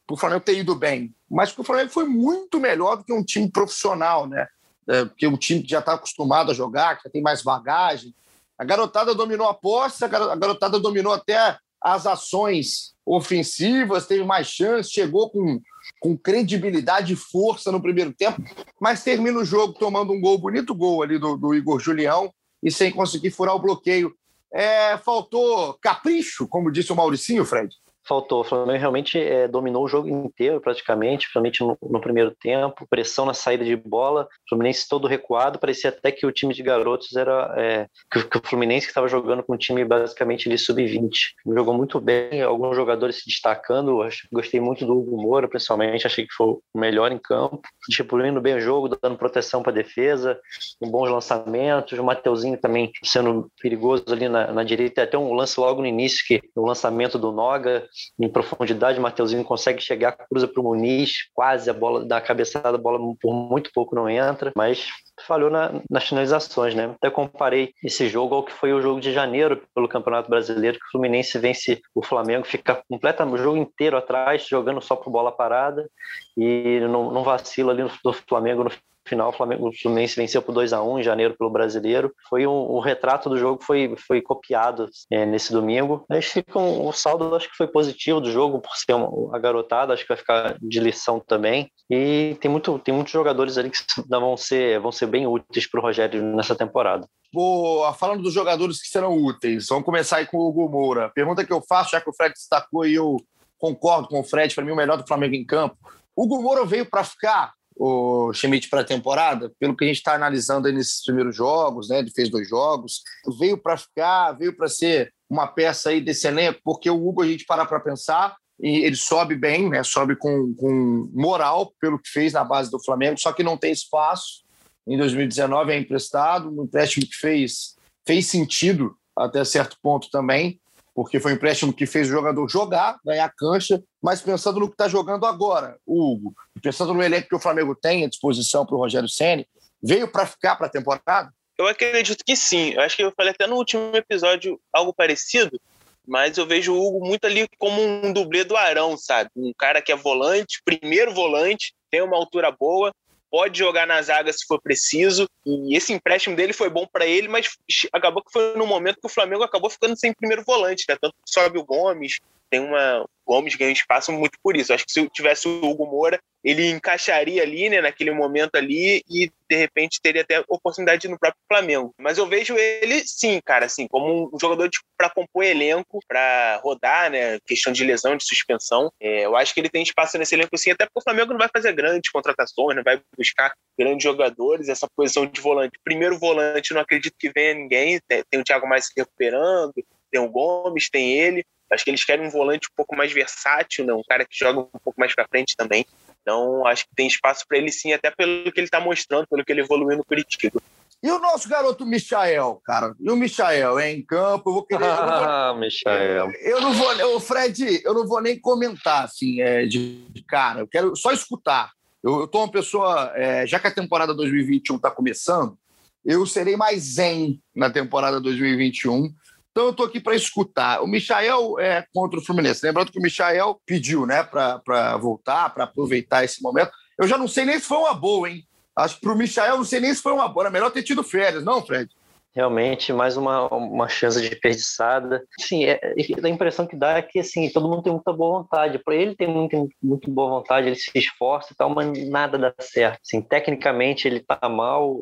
[0.10, 3.24] o Flamengo ter ido bem, mas porque o Flamengo foi muito melhor do que um
[3.24, 4.48] time profissional, né?
[4.88, 8.16] É, porque o time que já está acostumado a jogar, que já tem mais bagagem.
[8.58, 14.90] A garotada dominou a posse, a garotada dominou até as ações ofensivas, teve mais chance,
[14.90, 15.62] chegou com
[16.00, 18.42] com credibilidade e força no primeiro tempo,
[18.80, 22.72] mas termina o jogo tomando um gol, bonito gol ali do, do Igor Julião, e
[22.72, 24.14] sem conseguir furar o bloqueio.
[24.54, 27.76] É, faltou capricho, como disse o Mauricinho, Fred?
[28.08, 28.42] Faltou.
[28.42, 33.26] O Flamengo realmente é, dominou o jogo inteiro, praticamente, principalmente no, no, primeiro tempo, pressão
[33.26, 37.16] na saída de bola, o Fluminense todo recuado, parecia até que o time de garotos
[37.16, 37.54] era.
[37.58, 41.10] É, que, que, o Fluminense estava jogando com um time basicamente de sub-20.
[41.46, 46.26] Jogou muito bem, alguns jogadores se destacando, acho, gostei muito do Hugo Moura, principalmente, achei
[46.26, 50.40] que foi o melhor em campo, distribuindo bem o jogo, dando proteção para a defesa,
[50.80, 55.60] com bons lançamentos, o Mateuzinho também sendo perigoso ali na, na direita, até um lance
[55.60, 57.88] logo no início, que o lançamento do Noga,
[58.20, 62.78] em profundidade, Mateuzinho consegue chegar, cruza para o Muniz, quase a bola da cabeçada, a
[62.78, 64.88] bola por muito pouco não entra, mas
[65.26, 66.94] falhou na, nas finalizações, né?
[66.96, 70.86] Até comparei esse jogo ao que foi o jogo de janeiro pelo Campeonato Brasileiro, que
[70.86, 75.32] o Fluminense vence o Flamengo, fica completamente o jogo inteiro atrás, jogando só por bola
[75.32, 75.90] parada
[76.38, 78.72] e não, não vacila ali no, Flamengo no
[79.08, 82.14] final, o, Flamengo, o Fluminense venceu por 2 a 1 em janeiro pelo Brasileiro.
[82.30, 86.06] Foi um, o retrato do jogo foi, foi copiado é, nesse domingo.
[86.10, 89.40] Mas fica um, o saldo acho que foi positivo do jogo por ser uma, a
[89.40, 91.72] garotada, acho que vai ficar de lição também.
[91.90, 95.80] E tem muito tem muitos jogadores ali que vão ser vão ser bem úteis para
[95.80, 97.08] o Rogério nessa temporada.
[97.34, 101.12] Boa, falando dos jogadores que serão úteis, vamos começar aí com o Hugo Moura.
[101.14, 103.18] Pergunta que eu faço, já que o Fred destacou e eu
[103.58, 105.78] concordo com o Fred, para mim o melhor do Flamengo em campo.
[106.16, 109.98] O Hugo Moura veio para ficar o Schmidt para a temporada, pelo que a gente
[109.98, 112.00] está analisando nesses primeiros jogos, né?
[112.00, 113.04] Ele fez dois jogos,
[113.40, 117.28] veio para ficar, veio para ser uma peça aí desse elenco, porque o Hugo, a
[117.28, 119.84] gente parar para pensar, e ele sobe bem, né?
[119.84, 123.72] Sobe com, com moral pelo que fez na base do Flamengo, só que não tem
[123.72, 124.44] espaço.
[124.88, 130.60] Em 2019 é emprestado, um empréstimo que fez, fez sentido até certo ponto também
[130.98, 134.74] porque foi um empréstimo que fez o jogador jogar, ganhar cancha, mas pensando no que
[134.74, 138.74] está jogando agora, o Hugo, pensando no elenco que o Flamengo tem à disposição para
[138.74, 139.48] o Rogério Senni,
[139.80, 141.32] veio para ficar para a temporada?
[141.56, 142.72] Eu acredito que sim.
[142.72, 145.62] Eu acho que eu falei até no último episódio algo parecido,
[146.08, 149.30] mas eu vejo o Hugo muito ali como um dublê do Arão, sabe?
[149.36, 152.92] Um cara que é volante, primeiro volante, tem uma altura boa,
[153.30, 155.28] pode jogar na zaga se for preciso.
[155.46, 157.50] E esse empréstimo dele foi bom para ele, mas
[157.94, 160.98] acabou que foi no momento que o Flamengo acabou ficando sem primeiro volante, né?
[161.00, 163.04] Tanto que sobe o Gomes, tem uma.
[163.26, 164.74] O Gomes ganha espaço muito por isso.
[164.74, 169.30] Acho que se tivesse o Hugo Moura, ele encaixaria ali, né, naquele momento ali, e
[169.50, 171.94] de repente teria até oportunidade no próprio Flamengo.
[172.00, 177.12] Mas eu vejo ele, sim, cara, assim, como um jogador para compor elenco, para rodar,
[177.12, 178.90] né, questão de lesão, de suspensão.
[178.98, 181.40] É, eu acho que ele tem espaço nesse elenco, sim, até porque o Flamengo não
[181.40, 184.70] vai fazer grandes contratações, não vai buscar grandes jogadores.
[184.70, 188.00] Essa posição de volante, primeiro volante, não acredito que venha ninguém.
[188.08, 189.74] Tem, tem o Thiago mais se recuperando,
[190.10, 191.44] tem o Gomes, tem ele.
[191.72, 193.94] Acho que eles querem um volante um pouco mais versátil, né?
[193.94, 195.86] um cara que joga um pouco mais para frente também.
[196.22, 199.46] Então, acho que tem espaço para ele sim, até pelo que ele está mostrando, pelo
[199.46, 200.62] que ele evoluiu no Curitiba.
[201.02, 202.94] E o nosso garoto Michael, cara?
[203.00, 204.50] E o Michael é em campo?
[204.50, 204.84] Eu vou querer.
[204.84, 206.32] Ah, Michael.
[206.42, 210.62] Eu não vou, eu, Fred, eu não vou nem comentar assim, é, de, de cara.
[210.62, 211.72] Eu quero só escutar.
[212.04, 215.58] Eu, eu tô uma pessoa, é, já que a temporada 2021 está começando,
[216.04, 219.14] eu serei mais zen na temporada 2021
[219.58, 220.84] então eu estou aqui para escutar.
[220.84, 222.64] O Michael é contra o Fluminense.
[222.64, 226.70] Lembrando que o Michael pediu né, para voltar, para aproveitar esse momento.
[226.96, 228.48] Eu já não sei nem se foi uma boa, hein?
[228.76, 230.44] Acho que para o Michael não sei nem se foi uma boa.
[230.44, 231.90] Era melhor ter tido férias, não, Fred?
[232.38, 235.24] Realmente mais uma, uma chance desperdiçada.
[235.40, 235.80] Sim, é,
[236.24, 238.78] a impressão que dá é que assim, todo mundo tem muita boa vontade.
[238.78, 242.54] Para ele tem muito, muito boa vontade, ele se esforça e tal, mas nada dá
[242.60, 243.00] certo.
[243.04, 244.96] Assim, tecnicamente ele tá mal,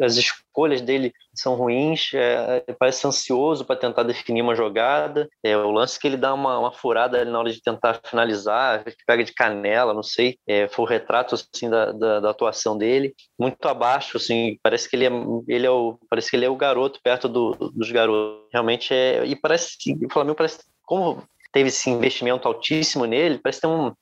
[0.00, 5.28] as escolhas dele são ruins, é, parece ansioso para tentar definir uma jogada.
[5.42, 9.24] É, o lance que ele dá uma, uma furada na hora de tentar finalizar, pega
[9.24, 13.66] de canela, não sei, é, foi o retrato assim da, da, da, atuação dele, muito
[13.66, 15.10] abaixo, assim, parece que ele é,
[15.48, 18.44] ele é o, parece que ele é o garoto perto do, dos garotos.
[18.52, 23.66] Realmente é, e parece, o Flamengo parece como teve esse investimento altíssimo nele, parece ter
[23.66, 23.92] um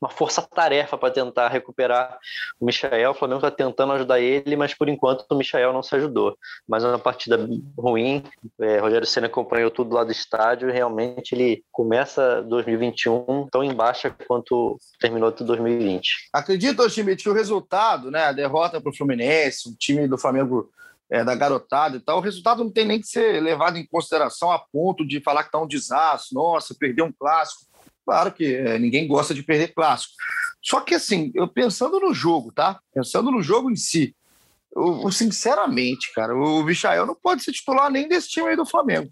[0.00, 2.18] uma força-tarefa para tentar recuperar
[2.60, 3.10] o Michael.
[3.10, 6.36] O Flamengo está tentando ajudar ele, mas por enquanto o Michael não se ajudou.
[6.66, 7.38] Mas é uma partida
[7.76, 8.22] ruim.
[8.60, 10.70] É, Rogério Senna acompanhou tudo lá do estádio.
[10.70, 16.28] Realmente ele começa 2021 tão em baixa quanto terminou 2020.
[16.32, 20.70] Acredito, Schmidt, que o resultado, né, a derrota para o Fluminense, o time do Flamengo
[21.10, 24.50] é, da garotada e tal, o resultado não tem nem que ser levado em consideração
[24.52, 27.66] a ponto de falar que está um desastre, nossa, perdeu um clássico.
[28.04, 30.14] Claro que é, ninguém gosta de perder clássico.
[30.62, 32.80] Só que, assim, eu pensando no jogo, tá?
[32.92, 34.14] Pensando no jogo em si,
[34.74, 38.66] eu, eu, sinceramente, cara, o Michael não pode ser titular nem desse time aí do
[38.66, 39.10] Flamengo.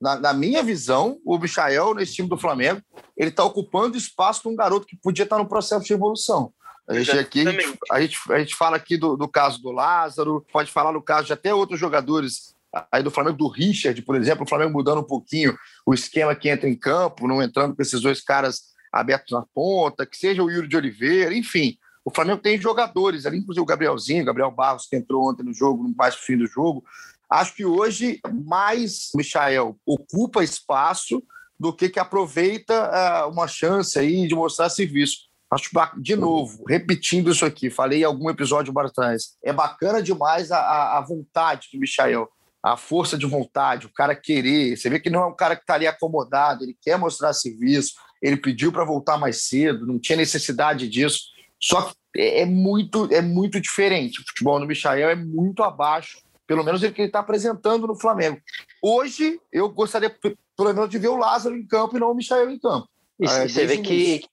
[0.00, 2.80] Na, na minha visão, o Michael, nesse time do Flamengo,
[3.16, 6.52] ele está ocupando espaço de um garoto que podia estar no processo de evolução.
[6.88, 9.70] A gente, aqui, a gente, a gente, a gente fala aqui do, do caso do
[9.70, 12.54] Lázaro, pode falar no caso de até outros jogadores
[12.92, 16.48] aí do Flamengo, do Richard, por exemplo, o Flamengo mudando um pouquinho o esquema que
[16.48, 20.50] entra em campo, não entrando com esses dois caras abertos na ponta, que seja o
[20.50, 21.76] Yuri de Oliveira, enfim.
[22.04, 25.82] O Flamengo tem jogadores ali, inclusive o Gabrielzinho, Gabriel Barros, que entrou ontem no jogo,
[25.82, 26.82] no mais fim do jogo.
[27.30, 31.22] Acho que hoje mais Michael ocupa espaço
[31.58, 32.90] do que que aproveita
[33.26, 35.28] uh, uma chance aí de mostrar serviço.
[35.50, 40.98] Acho de novo, repetindo isso aqui, falei em algum episódio atrás, é bacana demais a,
[40.98, 42.28] a vontade do Michael
[42.62, 44.76] a força de vontade, o cara querer.
[44.76, 47.92] Você vê que não é um cara que está ali acomodado, ele quer mostrar serviço,
[48.20, 51.20] ele pediu para voltar mais cedo, não tinha necessidade disso.
[51.60, 54.20] Só que é, é muito, é muito diferente.
[54.20, 57.94] O futebol do Michael é muito abaixo, pelo menos ele que ele está apresentando no
[57.94, 58.40] Flamengo.
[58.82, 62.50] Hoje, eu gostaria, pelo menos, de ver o Lázaro em campo e não o Michael
[62.50, 62.88] em campo.
[63.20, 64.24] E é, você vê que,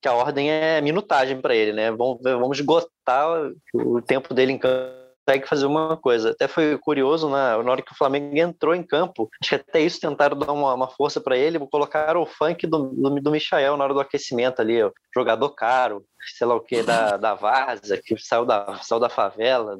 [0.00, 1.90] que, a ordem é minutagem para ele, né?
[1.90, 3.28] Vamos, vamos esgotar
[3.74, 4.99] o tempo dele em campo
[5.30, 6.30] consegue fazer uma coisa.
[6.30, 7.62] Até foi curioso, né?
[7.62, 10.74] na hora que o Flamengo entrou em campo, acho que até isso tentaram dar uma,
[10.74, 14.60] uma força para ele, colocaram o funk do, do, do, Michael na hora do aquecimento
[14.60, 14.90] ali, ó.
[15.14, 16.04] jogador caro,
[16.36, 19.78] sei lá o que, da, da Várzea, que saiu da, saiu da favela,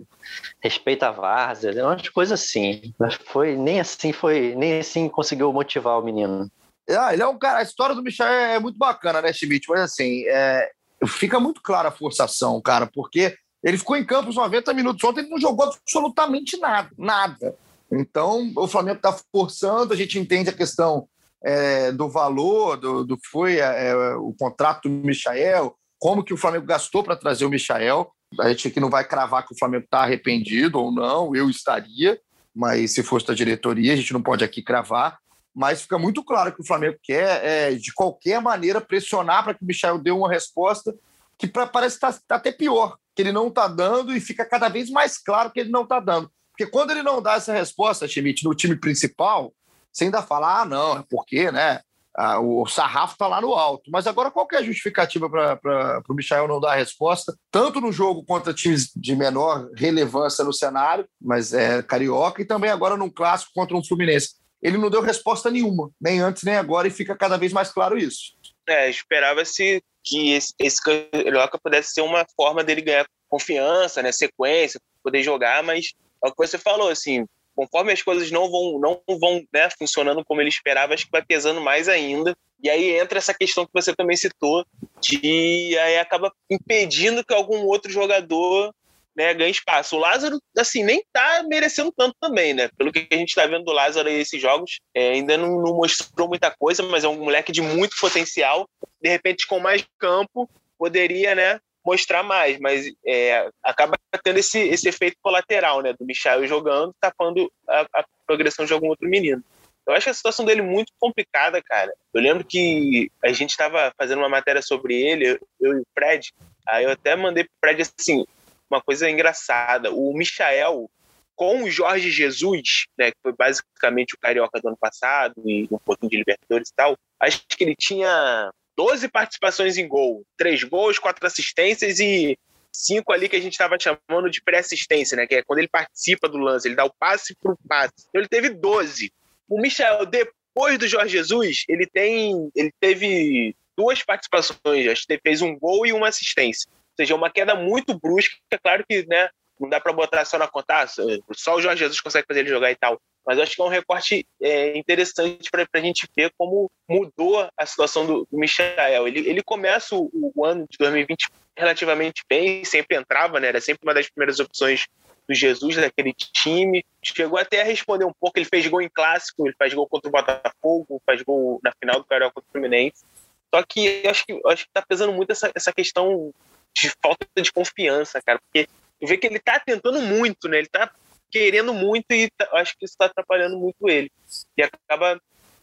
[0.63, 2.95] respeita a Várzea, é umas coisas assim.
[2.99, 6.49] Mas foi, nem assim foi, nem assim conseguiu motivar o menino.
[6.89, 9.69] Ah, ele é um cara, a história do Michael é muito bacana, né, Schmidt?
[9.69, 10.71] Mas assim, é,
[11.07, 15.21] fica muito clara a forçação, cara, porque ele ficou em campo os 90 minutos ontem,
[15.21, 17.55] ele não jogou absolutamente nada, nada.
[17.93, 21.09] Então, o Flamengo está forçando, a gente entende a questão
[21.43, 26.33] é, do valor, do, do que foi é, é, o contrato do Michael, como que
[26.33, 28.11] o Flamengo gastou para trazer o Michael.
[28.39, 32.19] A gente aqui não vai cravar que o Flamengo está arrependido ou não, eu estaria,
[32.55, 35.19] mas se fosse da diretoria, a gente não pode aqui cravar.
[35.53, 39.65] Mas fica muito claro que o Flamengo quer, é, de qualquer maneira, pressionar para que
[39.65, 40.95] o Michael dê uma resposta
[41.37, 44.45] que pra, parece estar tá, tá até pior, que ele não está dando e fica
[44.45, 46.31] cada vez mais claro que ele não está dando.
[46.53, 49.53] Porque quando ele não dá essa resposta, Schmidt, no time principal,
[49.93, 51.81] você ainda fala, ah, não, é porque, né?
[52.17, 53.91] a, o sarrafo está lá no alto.
[53.91, 57.81] Mas agora qual que é a justificativa para o Michael não dar a resposta, tanto
[57.81, 62.97] no jogo contra times de menor relevância no cenário, mas é carioca, e também agora
[62.97, 64.35] num clássico contra um Fluminense?
[64.63, 67.97] Ele não deu resposta nenhuma, nem antes nem agora, e fica cada vez mais claro
[67.97, 68.35] isso.
[68.71, 74.81] É, esperava-se que esse, esse carioca pudesse ser uma forma dele ganhar confiança, né, sequência,
[75.03, 75.93] poder jogar, mas
[76.25, 80.25] é o que você falou, assim, conforme as coisas não vão, não vão né, funcionando
[80.25, 82.33] como ele esperava, acho que vai pesando mais ainda.
[82.63, 84.65] E aí entra essa questão que você também citou,
[85.01, 88.73] de aí acaba impedindo que algum outro jogador
[89.17, 89.97] né, ganhe espaço.
[89.97, 92.69] O Lázaro, assim, nem tá merecendo tanto também, né?
[92.77, 95.77] Pelo que a gente está vendo do Lázaro aí, esses jogos, é, ainda não, não
[95.77, 98.69] mostrou muita coisa, mas é um moleque de muito potencial.
[99.01, 104.89] De repente, com mais campo, poderia, né, mostrar mais, mas é, acaba tendo esse, esse
[104.89, 109.43] efeito colateral, né, do Michel jogando, tapando a, a, progressão de algum outro menino.
[109.87, 111.93] Eu acho a situação dele muito complicada, cara.
[112.15, 116.33] Eu lembro que a gente estava fazendo uma matéria sobre ele, eu, e o Fred,
[116.69, 118.25] aí eu até mandei pro Fred, assim,
[118.71, 119.91] uma coisa engraçada.
[119.91, 120.91] O Michael,
[121.35, 125.79] com o Jorge Jesus, né, que foi basicamente o carioca do ano passado, e um
[125.79, 130.99] pouquinho de Libertadores e tal, acho que ele tinha 12 participações em gol, três gols,
[130.99, 132.39] quatro assistências e
[132.73, 135.27] cinco ali que a gente estava chamando de pré-assistência, né?
[135.27, 137.93] Que é quando ele participa do lance, ele dá o passe pro passe.
[138.09, 139.13] Então ele teve 12.
[139.49, 145.21] O Michel, depois do Jorge Jesus, ele tem, ele teve duas participações, acho que ele
[145.23, 146.71] fez um gol e uma assistência.
[147.01, 148.37] Seja, uma queda muito brusca.
[148.51, 149.31] É claro que, né?
[149.59, 150.87] Não dá para botar só na conta, ah,
[151.33, 153.01] só o Jorge Jesus consegue fazer ele jogar e tal.
[153.27, 157.65] Mas acho que é um recorte é, interessante para a gente ver como mudou a
[157.65, 159.09] situação do, do Michael.
[159.09, 163.49] Ele, ele começa o, o, ano de 2020 relativamente bem, sempre entrava, né?
[163.49, 164.87] Era sempre uma das primeiras opções
[165.27, 166.85] do Jesus daquele time.
[167.03, 168.39] Chegou até a responder um pouco.
[168.39, 171.99] Ele fez gol em clássico, ele faz gol contra o Botafogo, faz gol na final
[171.99, 173.07] do Carioca contra o Fluminense.
[173.55, 176.33] Só que acho que acho que tá pesando muito essa, essa questão
[176.75, 178.69] de falta de confiança, cara, porque
[179.01, 180.59] tu vê que ele tá tentando muito, né?
[180.59, 180.91] Ele tá
[181.31, 184.11] querendo muito e tá, acho que isso está atrapalhando muito ele.
[184.57, 185.21] E acaba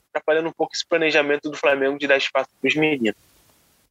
[0.10, 3.20] atrapalhando um pouco esse planejamento do Flamengo de dar espaço para os meninos.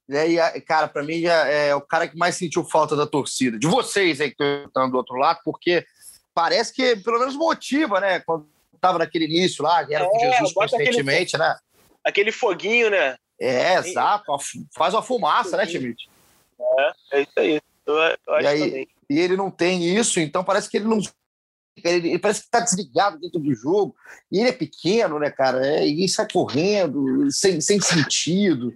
[0.08, 3.58] E aí, cara, para mim já é o cara que mais sentiu falta da torcida.
[3.58, 5.84] De vocês aí que estão do outro lado, porque
[6.32, 8.20] parece que pelo menos motiva, né?
[8.20, 11.58] Quando estava naquele início lá, era é, com Jesus constantemente, aquele, né?
[12.04, 13.16] Aquele foguinho, né?
[13.40, 14.24] É, exato.
[14.74, 16.08] Faz uma fumaça, né, Timite?
[16.60, 17.60] É, é isso aí.
[17.86, 21.00] Eu, eu e, aí e ele não tem isso, então parece que ele não
[21.84, 23.94] ele, ele parece que está desligado dentro do jogo.
[24.30, 25.66] E ele é pequeno, né, cara?
[25.66, 28.74] É, e sai correndo, sem, sem sentido.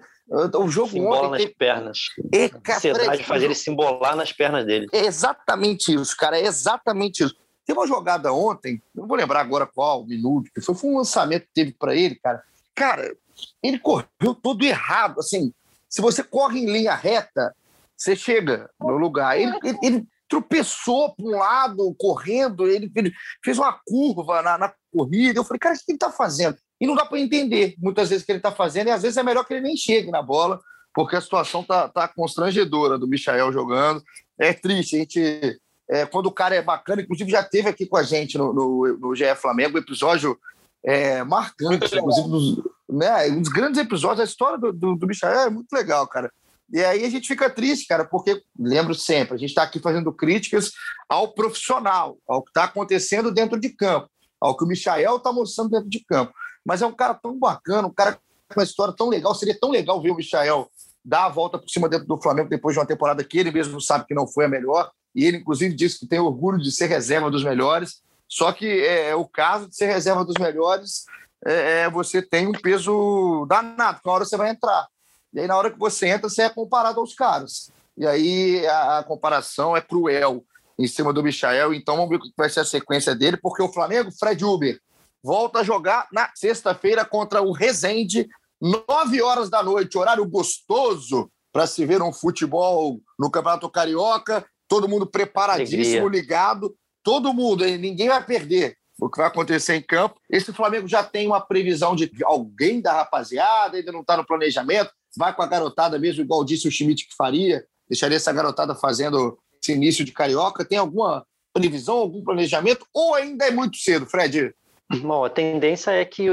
[0.58, 1.30] O jogo Simbola ontem.
[1.30, 1.54] nas tem...
[1.54, 1.98] pernas.
[2.32, 4.86] É, cara, Ansiedade faz ele simbolar nas pernas dele.
[4.92, 6.38] É exatamente isso, cara.
[6.38, 7.34] É exatamente isso.
[7.66, 11.42] Tem uma jogada ontem, não vou lembrar agora qual minuto, que foi, foi um lançamento
[11.42, 12.42] que teve para ele, cara.
[12.74, 13.14] Cara,
[13.62, 15.18] ele correu todo errado.
[15.18, 15.52] Assim,
[15.88, 17.54] se você corre em linha reta,
[18.00, 19.38] você chega no lugar.
[19.38, 23.12] Ele, ele, ele tropeçou para um lado, correndo, ele, ele
[23.44, 25.38] fez uma curva na, na, corrida.
[25.38, 26.56] Eu falei, cara, o que ele está fazendo?
[26.80, 29.18] E não dá para entender muitas vezes o que ele está fazendo, e às vezes
[29.18, 30.58] é melhor que ele nem chegue na bola,
[30.94, 34.02] porque a situação tá, tá constrangedora do Michael jogando.
[34.38, 35.60] É triste, a gente.
[35.88, 38.98] É, quando o cara é bacana, inclusive já teve aqui com a gente no, no,
[38.98, 40.38] no GE Flamengo, episódio
[40.84, 45.40] é, marcante, inclusive dos, né, um dos grandes episódios da história do, do, do Michael.
[45.40, 46.32] É muito legal, cara.
[46.72, 50.12] E aí a gente fica triste, cara, porque, lembro sempre, a gente está aqui fazendo
[50.12, 50.70] críticas
[51.08, 54.08] ao profissional, ao que está acontecendo dentro de campo,
[54.40, 56.32] ao que o Michael está mostrando dentro de campo.
[56.64, 59.34] Mas é um cara tão bacana, um cara com uma história tão legal.
[59.34, 60.70] Seria tão legal ver o Michael
[61.04, 63.80] dar a volta por cima dentro do Flamengo depois de uma temporada que ele mesmo
[63.80, 64.90] sabe que não foi a melhor.
[65.14, 68.02] E ele, inclusive, disse que tem orgulho de ser reserva dos melhores.
[68.28, 71.04] Só que é, é o caso de ser reserva dos melhores,
[71.44, 74.86] é, é, você tem um peso danado, porque uma hora você vai entrar.
[75.32, 77.70] E aí, na hora que você entra, você é comparado aos caras.
[77.96, 80.44] E aí a, a comparação é cruel
[80.78, 81.74] em cima do Michael.
[81.74, 84.80] Então vamos ver o que vai ser a sequência dele, porque o Flamengo, Fred Uber,
[85.22, 88.26] volta a jogar na sexta-feira contra o Resende,
[88.60, 94.46] nove horas da noite, horário gostoso para se ver um futebol no Campeonato Carioca.
[94.66, 96.20] Todo mundo preparadíssimo, Alegria.
[96.20, 96.74] ligado.
[97.02, 100.20] Todo mundo, ninguém vai perder o que vai acontecer em campo.
[100.28, 104.90] Esse Flamengo já tem uma previsão de alguém da rapaziada, ainda não está no planejamento
[105.16, 109.38] vai com a garotada mesmo, igual disse o Schmidt que faria, deixaria essa garotada fazendo
[109.62, 110.64] esse início de carioca.
[110.64, 114.54] Tem alguma previsão, algum planejamento, ou ainda é muito cedo, Fred?
[115.02, 116.26] Bom, a tendência é que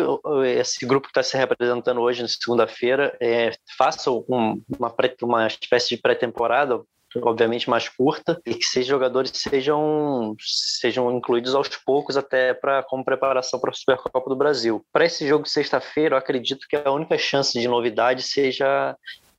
[0.59, 5.89] esse grupo que está se representando hoje, na segunda-feira, é, faça um, uma, uma espécie
[5.89, 6.81] de pré-temporada
[7.21, 13.05] obviamente mais curta, e que esses jogadores sejam, sejam incluídos aos poucos até para como
[13.05, 14.85] preparação para a Supercopa do Brasil.
[14.91, 18.95] Para esse jogo de sexta-feira, eu acredito que a única chance de novidade seja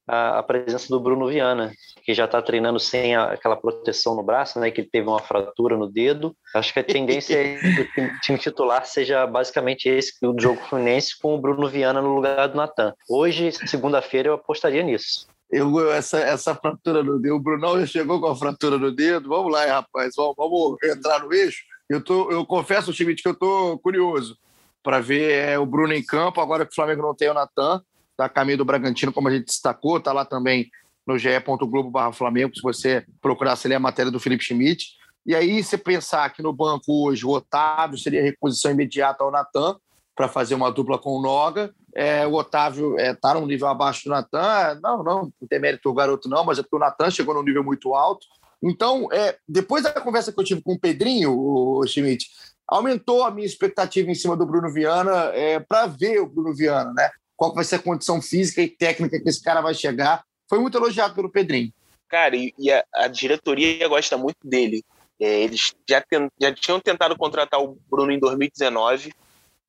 [0.09, 1.71] a, a presença do Bruno Viana,
[2.03, 5.21] que já está treinando sem a, aquela proteção no braço, né, que ele teve uma
[5.21, 6.35] fratura no dedo.
[6.55, 7.59] Acho que a tendência é
[7.95, 12.15] que o time titular seja basicamente esse o jogo Fluminense com o Bruno Viana no
[12.15, 12.95] lugar do Natan.
[13.09, 15.29] Hoje, segunda-feira, eu apostaria nisso.
[15.51, 19.29] Eu, essa, essa fratura no dedo, o Brunão já chegou com a fratura no dedo.
[19.29, 21.63] Vamos lá, rapaz, vamos, vamos entrar no eixo.
[21.89, 24.37] Eu, tô, eu confesso, Schmidt, que eu estou curioso
[24.83, 27.83] para ver é, o Bruno em campo, agora que o Flamengo não tem o Natan,
[28.17, 30.71] tá a caminho do Bragantino, como a gente destacou, tá lá também
[31.07, 34.87] no ge.globo Flamengo, se você procurar, você ler a matéria do Felipe Schmidt.
[35.25, 39.77] E aí, você pensar que no banco hoje o Otávio seria reposição imediata ao Natan,
[40.19, 41.73] para fazer uma dupla com o Noga.
[42.01, 44.79] É, o Otávio está é, tá num nível abaixo do Natan.
[44.81, 47.43] Não, não, não tem mérito o garoto, não, mas é porque o Natan chegou num
[47.43, 48.25] nível muito alto.
[48.63, 52.29] Então, é, depois da conversa que eu tive com o Pedrinho, o, o Schmidt,
[52.69, 56.93] aumentou a minha expectativa em cima do Bruno Viana é, para ver o Bruno Viana,
[56.93, 57.11] né?
[57.35, 60.23] Qual vai ser a condição física e técnica que esse cara vai chegar.
[60.49, 61.73] Foi muito elogiado pelo Pedrinho.
[62.09, 64.85] Cara, e, e a, a, diretoria gosta muito dele.
[65.19, 69.13] É, eles já, ten, já tinham tentado contratar o Bruno em 2019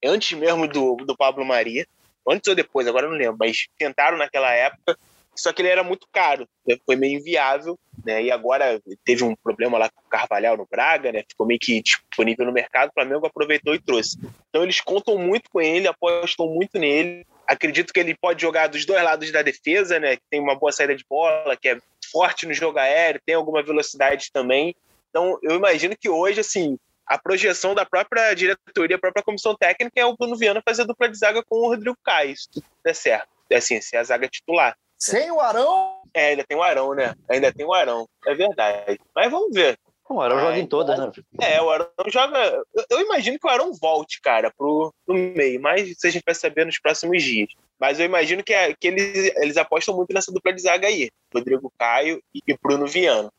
[0.05, 1.88] antes mesmo do, do Pablo Maria,
[2.32, 4.97] antes ou depois, agora não lembro, mas tentaram naquela época,
[5.36, 6.75] só que ele era muito caro, né?
[6.86, 8.23] foi meio inviável, né?
[8.23, 11.23] E agora teve um problema lá com o Carvalhal no Braga, né?
[11.27, 14.17] Ficou meio que disponível no mercado, o Flamengo aproveitou e trouxe.
[14.49, 17.25] Então eles contam muito com ele, apostam muito nele.
[17.47, 20.17] Acredito que ele pode jogar dos dois lados da defesa, né?
[20.30, 21.77] Tem uma boa saída de bola, que é
[22.11, 24.75] forte no jogo aéreo, tem alguma velocidade também.
[25.09, 26.77] Então, eu imagino que hoje, assim,
[27.10, 31.10] a projeção da própria diretoria, a própria comissão técnica é o Bruno Viana fazer dupla
[31.10, 33.28] de zaga com o Rodrigo Caio, se tudo der certo.
[33.49, 34.78] É assim, se é a zaga titular.
[34.95, 36.01] Sem o Arão?
[36.14, 37.16] É, ainda tem o Arão, né?
[37.28, 38.99] Ainda tem o Arão, é verdade.
[39.16, 39.76] Mas vamos ver.
[40.07, 41.12] O Arão joga em todas, né?
[41.41, 42.64] É, o Arão joga.
[42.89, 46.36] Eu imagino que o Arão volte, cara, pro, pro meio, mas isso a gente vai
[46.36, 47.49] saber nos próximos dias.
[47.80, 51.10] Mas eu imagino que, é, que eles, eles apostam muito nessa dupla de zaga aí.
[51.34, 53.32] Rodrigo Caio e Bruno Viana.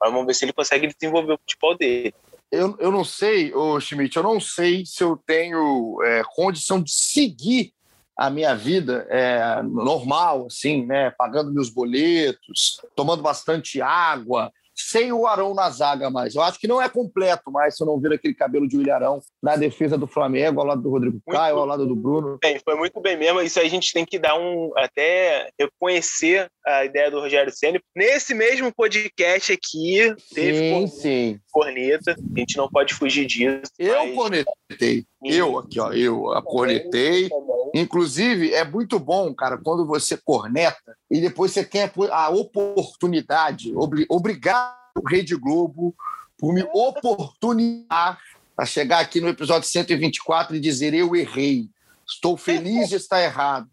[0.00, 2.14] Mas vamos ver se ele consegue desenvolver o futebol dele
[2.50, 6.90] eu, eu não sei, ô Schmidt, eu não sei se eu tenho é, condição de
[6.90, 7.72] seguir
[8.16, 11.10] a minha vida é, normal, assim, né?
[11.10, 16.34] Pagando meus boletos, tomando bastante água, sem o Arão na zaga mais.
[16.34, 18.98] Eu acho que não é completo mais se eu não ver aquele cabelo de William
[19.42, 22.38] na defesa do Flamengo, ao lado do Rodrigo muito Caio, ao lado do Bruno.
[22.42, 23.40] Bem, foi muito bem mesmo.
[23.40, 24.72] Isso a gente tem que dar um.
[24.76, 27.80] até reconhecer a ideia do Rogério Senna.
[27.94, 31.40] Nesse mesmo podcast aqui, teve sim, sim.
[31.50, 32.12] corneta.
[32.12, 33.70] A gente não pode fugir disso.
[33.78, 34.14] Eu mas...
[34.14, 35.04] cornetei.
[35.24, 37.28] Eu aqui, ó, eu a cornetei.
[37.74, 43.72] Inclusive, é muito bom, cara, quando você corneta e depois você tem a oportunidade,
[44.08, 44.67] obrigado,
[45.06, 45.94] Rede Globo,
[46.38, 48.18] por me oportunizar
[48.56, 51.68] a chegar aqui no episódio 124 e dizer eu errei.
[52.06, 53.68] Estou feliz de estar errado.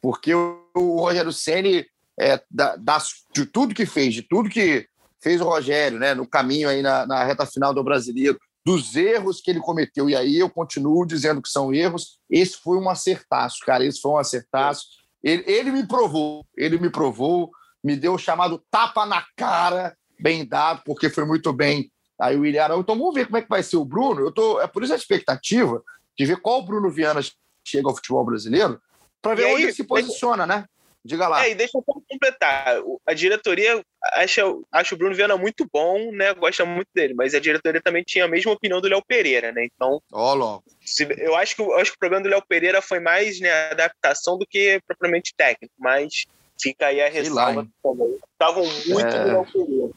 [0.00, 1.86] Porque o, Rogério Ceni
[2.18, 4.86] é, da, das, de tudo que fez, de tudo que
[5.22, 9.40] fez o Rogério, né, no caminho aí na, na reta final do Brasileiro, dos erros
[9.40, 10.08] que ele cometeu.
[10.08, 12.18] E aí eu continuo dizendo que são erros.
[12.30, 13.84] Esse foi um acertaço, cara.
[13.84, 14.86] Esse foi um acertaço.
[15.22, 17.50] Ele, ele me provou, ele me provou,
[17.84, 21.90] me deu o chamado tapa na cara, bem dado, porque foi muito bem.
[22.20, 22.80] Aí o William Arão.
[22.80, 24.20] Então vamos ver como é que vai ser o Bruno.
[24.20, 25.82] Eu tô, é por isso a expectativa
[26.16, 27.20] de ver qual Bruno Viana
[27.64, 28.80] chega ao futebol brasileiro,
[29.22, 30.64] para ver onde ele se posiciona, né?
[31.02, 31.46] Diga lá.
[31.46, 32.76] É, e deixa eu completar.
[33.06, 33.82] A diretoria
[34.14, 36.34] acha, acha o Bruno Viana muito bom, né?
[36.34, 39.64] Gosta muito dele, mas a diretoria também tinha a mesma opinião do Léo Pereira, né?
[39.64, 40.02] Então.
[40.12, 40.60] Ó,
[41.16, 44.36] eu acho que, eu acho que o problema do Léo Pereira foi mais né, adaptação
[44.36, 46.26] do que propriamente técnico, mas
[46.60, 48.18] fica aí a ressalva também.
[48.32, 49.24] Estavam muito é...
[49.24, 49.90] do Léo Pereira.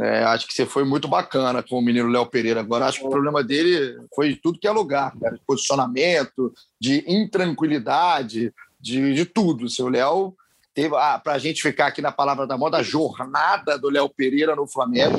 [0.00, 2.60] É, acho que você foi muito bacana com o menino Léo Pereira.
[2.60, 5.36] Agora, acho que o problema dele foi tudo que é lugar, cara.
[5.36, 9.66] De posicionamento, de intranquilidade, de, de tudo.
[9.66, 10.34] O seu Léo
[10.74, 14.08] teve, ah, para a gente ficar aqui na palavra da moda, a jornada do Léo
[14.08, 15.16] Pereira no Flamengo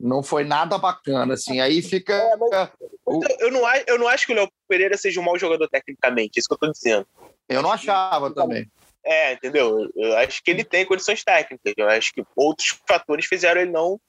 [0.00, 1.34] não foi nada bacana.
[1.34, 2.12] Assim, aí fica.
[2.12, 2.70] É, mas,
[3.04, 3.20] o...
[3.38, 6.48] eu, não, eu não acho que o Léo Pereira seja um mau jogador tecnicamente, isso
[6.48, 7.06] que eu estou dizendo.
[7.48, 8.68] Eu não achava também.
[9.04, 9.88] É, entendeu?
[9.94, 11.72] Eu acho que ele tem condições técnicas.
[11.76, 14.00] Eu acho que outros fatores fizeram ele não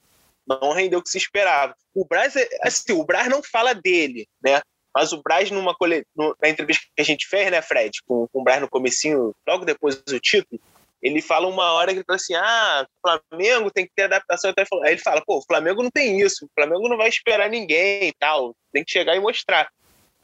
[0.48, 1.74] não rendeu o que se esperava.
[1.94, 4.60] O Braz, é, assim, o Braz não fala dele, né?
[4.94, 6.04] Mas o Braz, numa cole...
[6.40, 9.64] na entrevista que a gente fez, né, Fred, com, com o Braz no comecinho, logo
[9.64, 10.60] depois do título,
[11.02, 14.52] ele fala uma hora que ele fala assim: ah, Flamengo tem que ter adaptação.
[14.84, 18.08] Aí ele fala: pô, o Flamengo não tem isso, o Flamengo não vai esperar ninguém
[18.08, 19.68] e tal, tem que chegar e mostrar.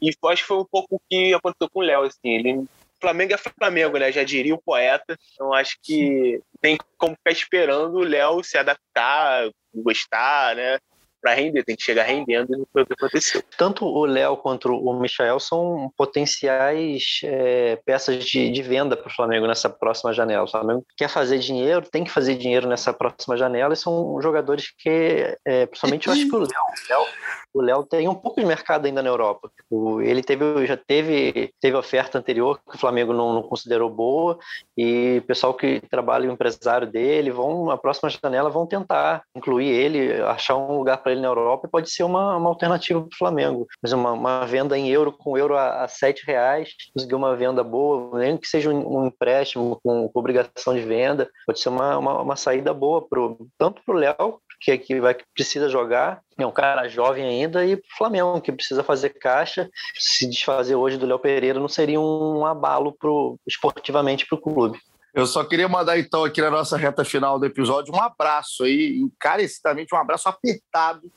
[0.01, 2.65] E acho que foi um pouco o que aconteceu com o Léo, assim, ele
[2.99, 4.11] Flamengo é Flamengo, né?
[4.11, 5.17] Já diria o poeta.
[5.33, 10.77] Então acho que tem como ficar esperando o Léo se adaptar, gostar, né?
[11.25, 13.43] para render, tem que chegar rendendo e não foi o que aconteceu.
[13.57, 19.13] Tanto o Léo quanto o Michael são potenciais é, peças de, de venda para o
[19.13, 20.43] Flamengo nessa próxima janela.
[20.43, 24.71] O Flamengo quer fazer dinheiro, tem que fazer dinheiro nessa próxima janela e são jogadores
[24.77, 27.07] que, é, principalmente eu acho que o Léo,
[27.55, 29.49] o Léo tem um pouco de mercado ainda na Europa.
[29.69, 34.37] O, ele teve, já teve, teve oferta anterior que o Flamengo não, não considerou boa
[34.77, 39.69] e o pessoal que trabalha, o empresário dele, vão na próxima janela vão tentar incluir
[39.69, 43.17] ele, achar um lugar para ele na Europa pode ser uma, uma alternativa para o
[43.17, 43.67] Flamengo.
[43.81, 47.63] Mas uma, uma, venda em euro, com euro a, a 7 reais, conseguir uma venda
[47.63, 51.97] boa, nem que seja um, um empréstimo com, com, obrigação de venda, pode ser uma,
[51.97, 56.21] uma, uma saída boa pro, tanto para o Léo, que, que, vai, que precisa jogar,
[56.37, 59.69] é um cara jovem ainda, e o Flamengo, que precisa fazer caixa.
[59.97, 64.79] Se desfazer hoje do Léo Pereira não seria um abalo pro, esportivamente para o clube.
[65.13, 68.97] Eu só queria mandar, então, aqui na nossa reta final do episódio, um abraço aí,
[68.97, 71.09] encarecidamente, um abraço apertado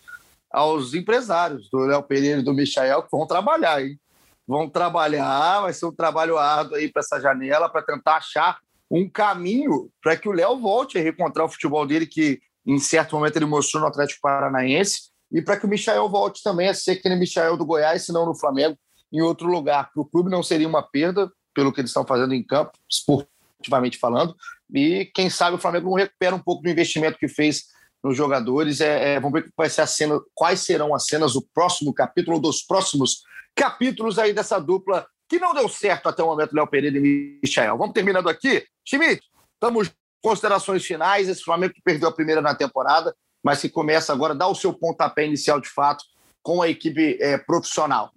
[0.50, 3.98] aos empresários do Léo Pereira e do Michael, que vão trabalhar, hein?
[4.46, 8.58] Vão trabalhar, vai ser um trabalho árduo aí para essa janela, para tentar achar
[8.90, 13.16] um caminho para que o Léo volte a reencontrar o futebol dele, que em certo
[13.16, 16.93] momento ele mostrou no Atlético Paranaense, e para que o Michael volte também a ser
[16.93, 18.76] aquele Michael do Goiás, se não no Flamengo,
[19.12, 19.91] em outro lugar.
[19.93, 23.99] Para o clube não seria uma perda, pelo que eles estão fazendo em campo, esportivamente
[23.99, 24.35] falando.
[24.72, 27.64] E quem sabe o Flamengo não recupera um pouco do investimento que fez
[28.03, 28.81] nos jogadores.
[28.81, 32.39] É, é, vamos ver vai ser a cena, quais serão as cenas do próximo capítulo,
[32.39, 33.22] dos próximos
[33.55, 37.76] capítulos aí dessa dupla que não deu certo até o momento, Léo Pereira e Michel.
[37.76, 38.64] Vamos terminando aqui.
[38.85, 39.20] Schmidt,
[39.55, 41.29] estamos considerações finais.
[41.29, 44.55] Esse Flamengo que perdeu a primeira na temporada, mas que começa agora a dar o
[44.55, 46.05] seu pontapé inicial de fato
[46.43, 48.12] com a equipe é, profissional.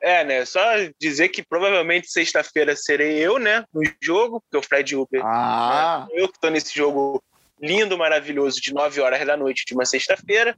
[0.00, 0.44] É, né?
[0.46, 0.60] Só
[0.98, 3.64] dizer que provavelmente sexta-feira serei eu, né?
[3.72, 5.20] No jogo, porque o Fred Uber.
[5.24, 6.06] Ah.
[6.10, 7.22] Né, eu que tô nesse jogo
[7.60, 10.56] lindo, maravilhoso, de 9 horas da noite de uma sexta-feira.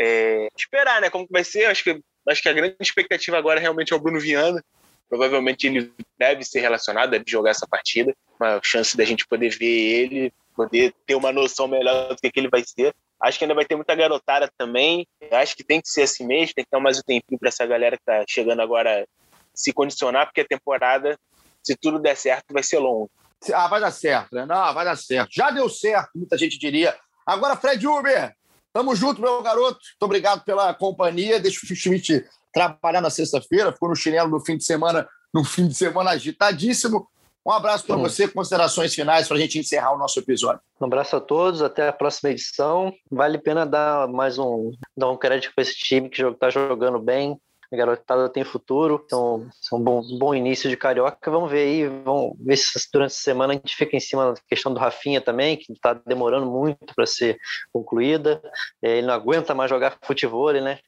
[0.00, 1.10] é, esperar, né?
[1.10, 1.66] Como que vai ser?
[1.66, 4.64] Acho que, acho que a grande expectativa agora realmente é o Bruno Viana.
[5.08, 8.14] Provavelmente ele deve ser relacionado, deve jogar essa partida.
[8.40, 12.40] Uma chance da gente poder ver ele, poder ter uma noção melhor do que, que
[12.40, 12.94] ele vai ser.
[13.22, 15.06] Acho que ainda vai ter muita garotada também.
[15.30, 17.66] Acho que tem que ser assim mesmo, tem que dar mais um tempinho para essa
[17.66, 19.06] galera que está chegando agora
[19.54, 21.18] se condicionar, porque a temporada,
[21.62, 23.08] se tudo der certo, vai ser longa.
[23.52, 24.44] Ah, vai dar certo, né?
[24.44, 25.30] Não, vai dar certo.
[25.32, 26.96] Já deu certo, muita gente diria.
[27.26, 28.34] Agora, Fred Uber,
[28.72, 29.78] tamo junto, meu garoto.
[29.78, 31.40] Muito obrigado pela companhia.
[31.40, 35.68] Deixa o Schmidt trabalhar na sexta-feira, ficou no chinelo no fim de semana, no fim
[35.68, 37.08] de semana agitadíssimo.
[37.46, 40.60] Um abraço para você, considerações finais para a gente encerrar o nosso episódio.
[40.80, 42.92] Um abraço a todos, até a próxima edição.
[43.08, 46.98] Vale a pena dar mais um, dar um crédito para esse time que está jogando
[46.98, 47.40] bem.
[47.72, 51.30] A garotada tem futuro, então é um bom, bom início de carioca.
[51.30, 54.40] Vamos ver aí, vamos ver se durante a semana a gente fica em cima da
[54.48, 57.38] questão do Rafinha também, que está demorando muito para ser
[57.72, 58.40] concluída.
[58.82, 60.78] É, ele não aguenta mais jogar futebol, né?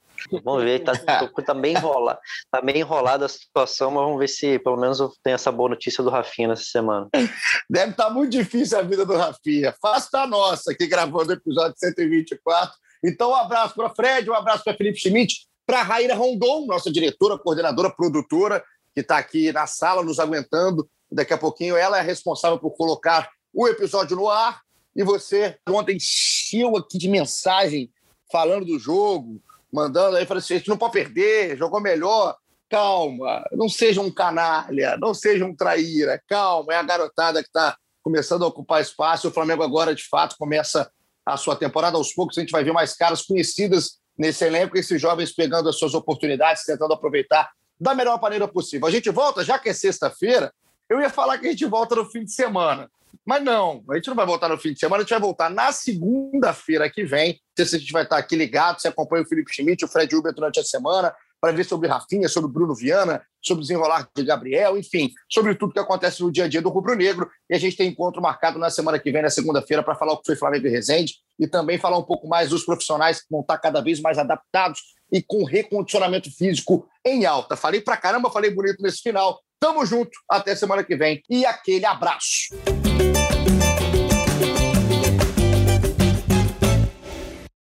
[0.45, 0.93] Vamos ver, tá,
[1.47, 2.19] tá, bem enrolado,
[2.51, 6.03] tá bem enrolada a situação, mas vamos ver se pelo menos tem essa boa notícia
[6.03, 7.09] do Rafinha nessa semana.
[7.71, 9.75] Deve estar tá muito difícil a vida do Rafinha.
[9.81, 12.75] Faça a nossa aqui gravando o episódio 124.
[13.05, 17.39] Então, um abraço para Fred, um abraço para Felipe Schmidt, para Raíra Rondon, nossa diretora,
[17.39, 18.65] coordenadora, produtora,
[18.95, 20.89] que está aqui na sala nos aguentando.
[21.13, 24.63] Daqui a pouquinho ela é responsável por colocar o episódio no ar.
[24.97, 27.93] E você ontem encheu aqui de mensagem
[28.33, 32.35] falando do jogo, mandando aí, falando assim, a gente não pode perder, jogou melhor.
[32.71, 37.77] Calma, não seja um canalha, não seja um traíra, calma, é a garotada que está
[38.03, 39.29] começando a ocupar espaço.
[39.29, 40.91] O Flamengo agora, de fato, começa
[41.27, 42.39] a sua temporada aos poucos.
[42.39, 46.65] A gente vai ver mais caras conhecidas nesse elenco, esses jovens pegando as suas oportunidades,
[46.65, 47.51] tentando aproveitar
[47.81, 48.89] da melhor maneira possível.
[48.89, 50.53] A gente volta, já que é sexta-feira,
[50.89, 52.91] eu ia falar que a gente volta no fim de semana.
[53.25, 55.51] Mas não, a gente não vai voltar no fim de semana, a gente vai voltar
[55.51, 57.33] na segunda-feira que vem.
[57.33, 59.89] Não sei se a gente vai estar aqui ligado, você acompanha o Felipe Schmidt, o
[59.89, 64.09] Fred Uber durante a semana, para ver sobre Rafinha, sobre Bruno Viana, sobre o desenrolar
[64.15, 67.31] de Gabriel, enfim, sobre tudo que acontece no dia a dia do Rubro Negro.
[67.49, 70.19] E a gente tem encontro marcado na semana que vem, na segunda-feira, para falar o
[70.19, 73.41] que foi Flamengo e Resende e também falar um pouco mais dos profissionais que vão
[73.41, 74.81] estar cada vez mais adaptados
[75.13, 77.57] e com recondicionamento físico em alta.
[77.57, 79.41] Falei pra caramba, falei bonito nesse final.
[79.61, 82.55] Tamo junto, até semana que vem e aquele abraço.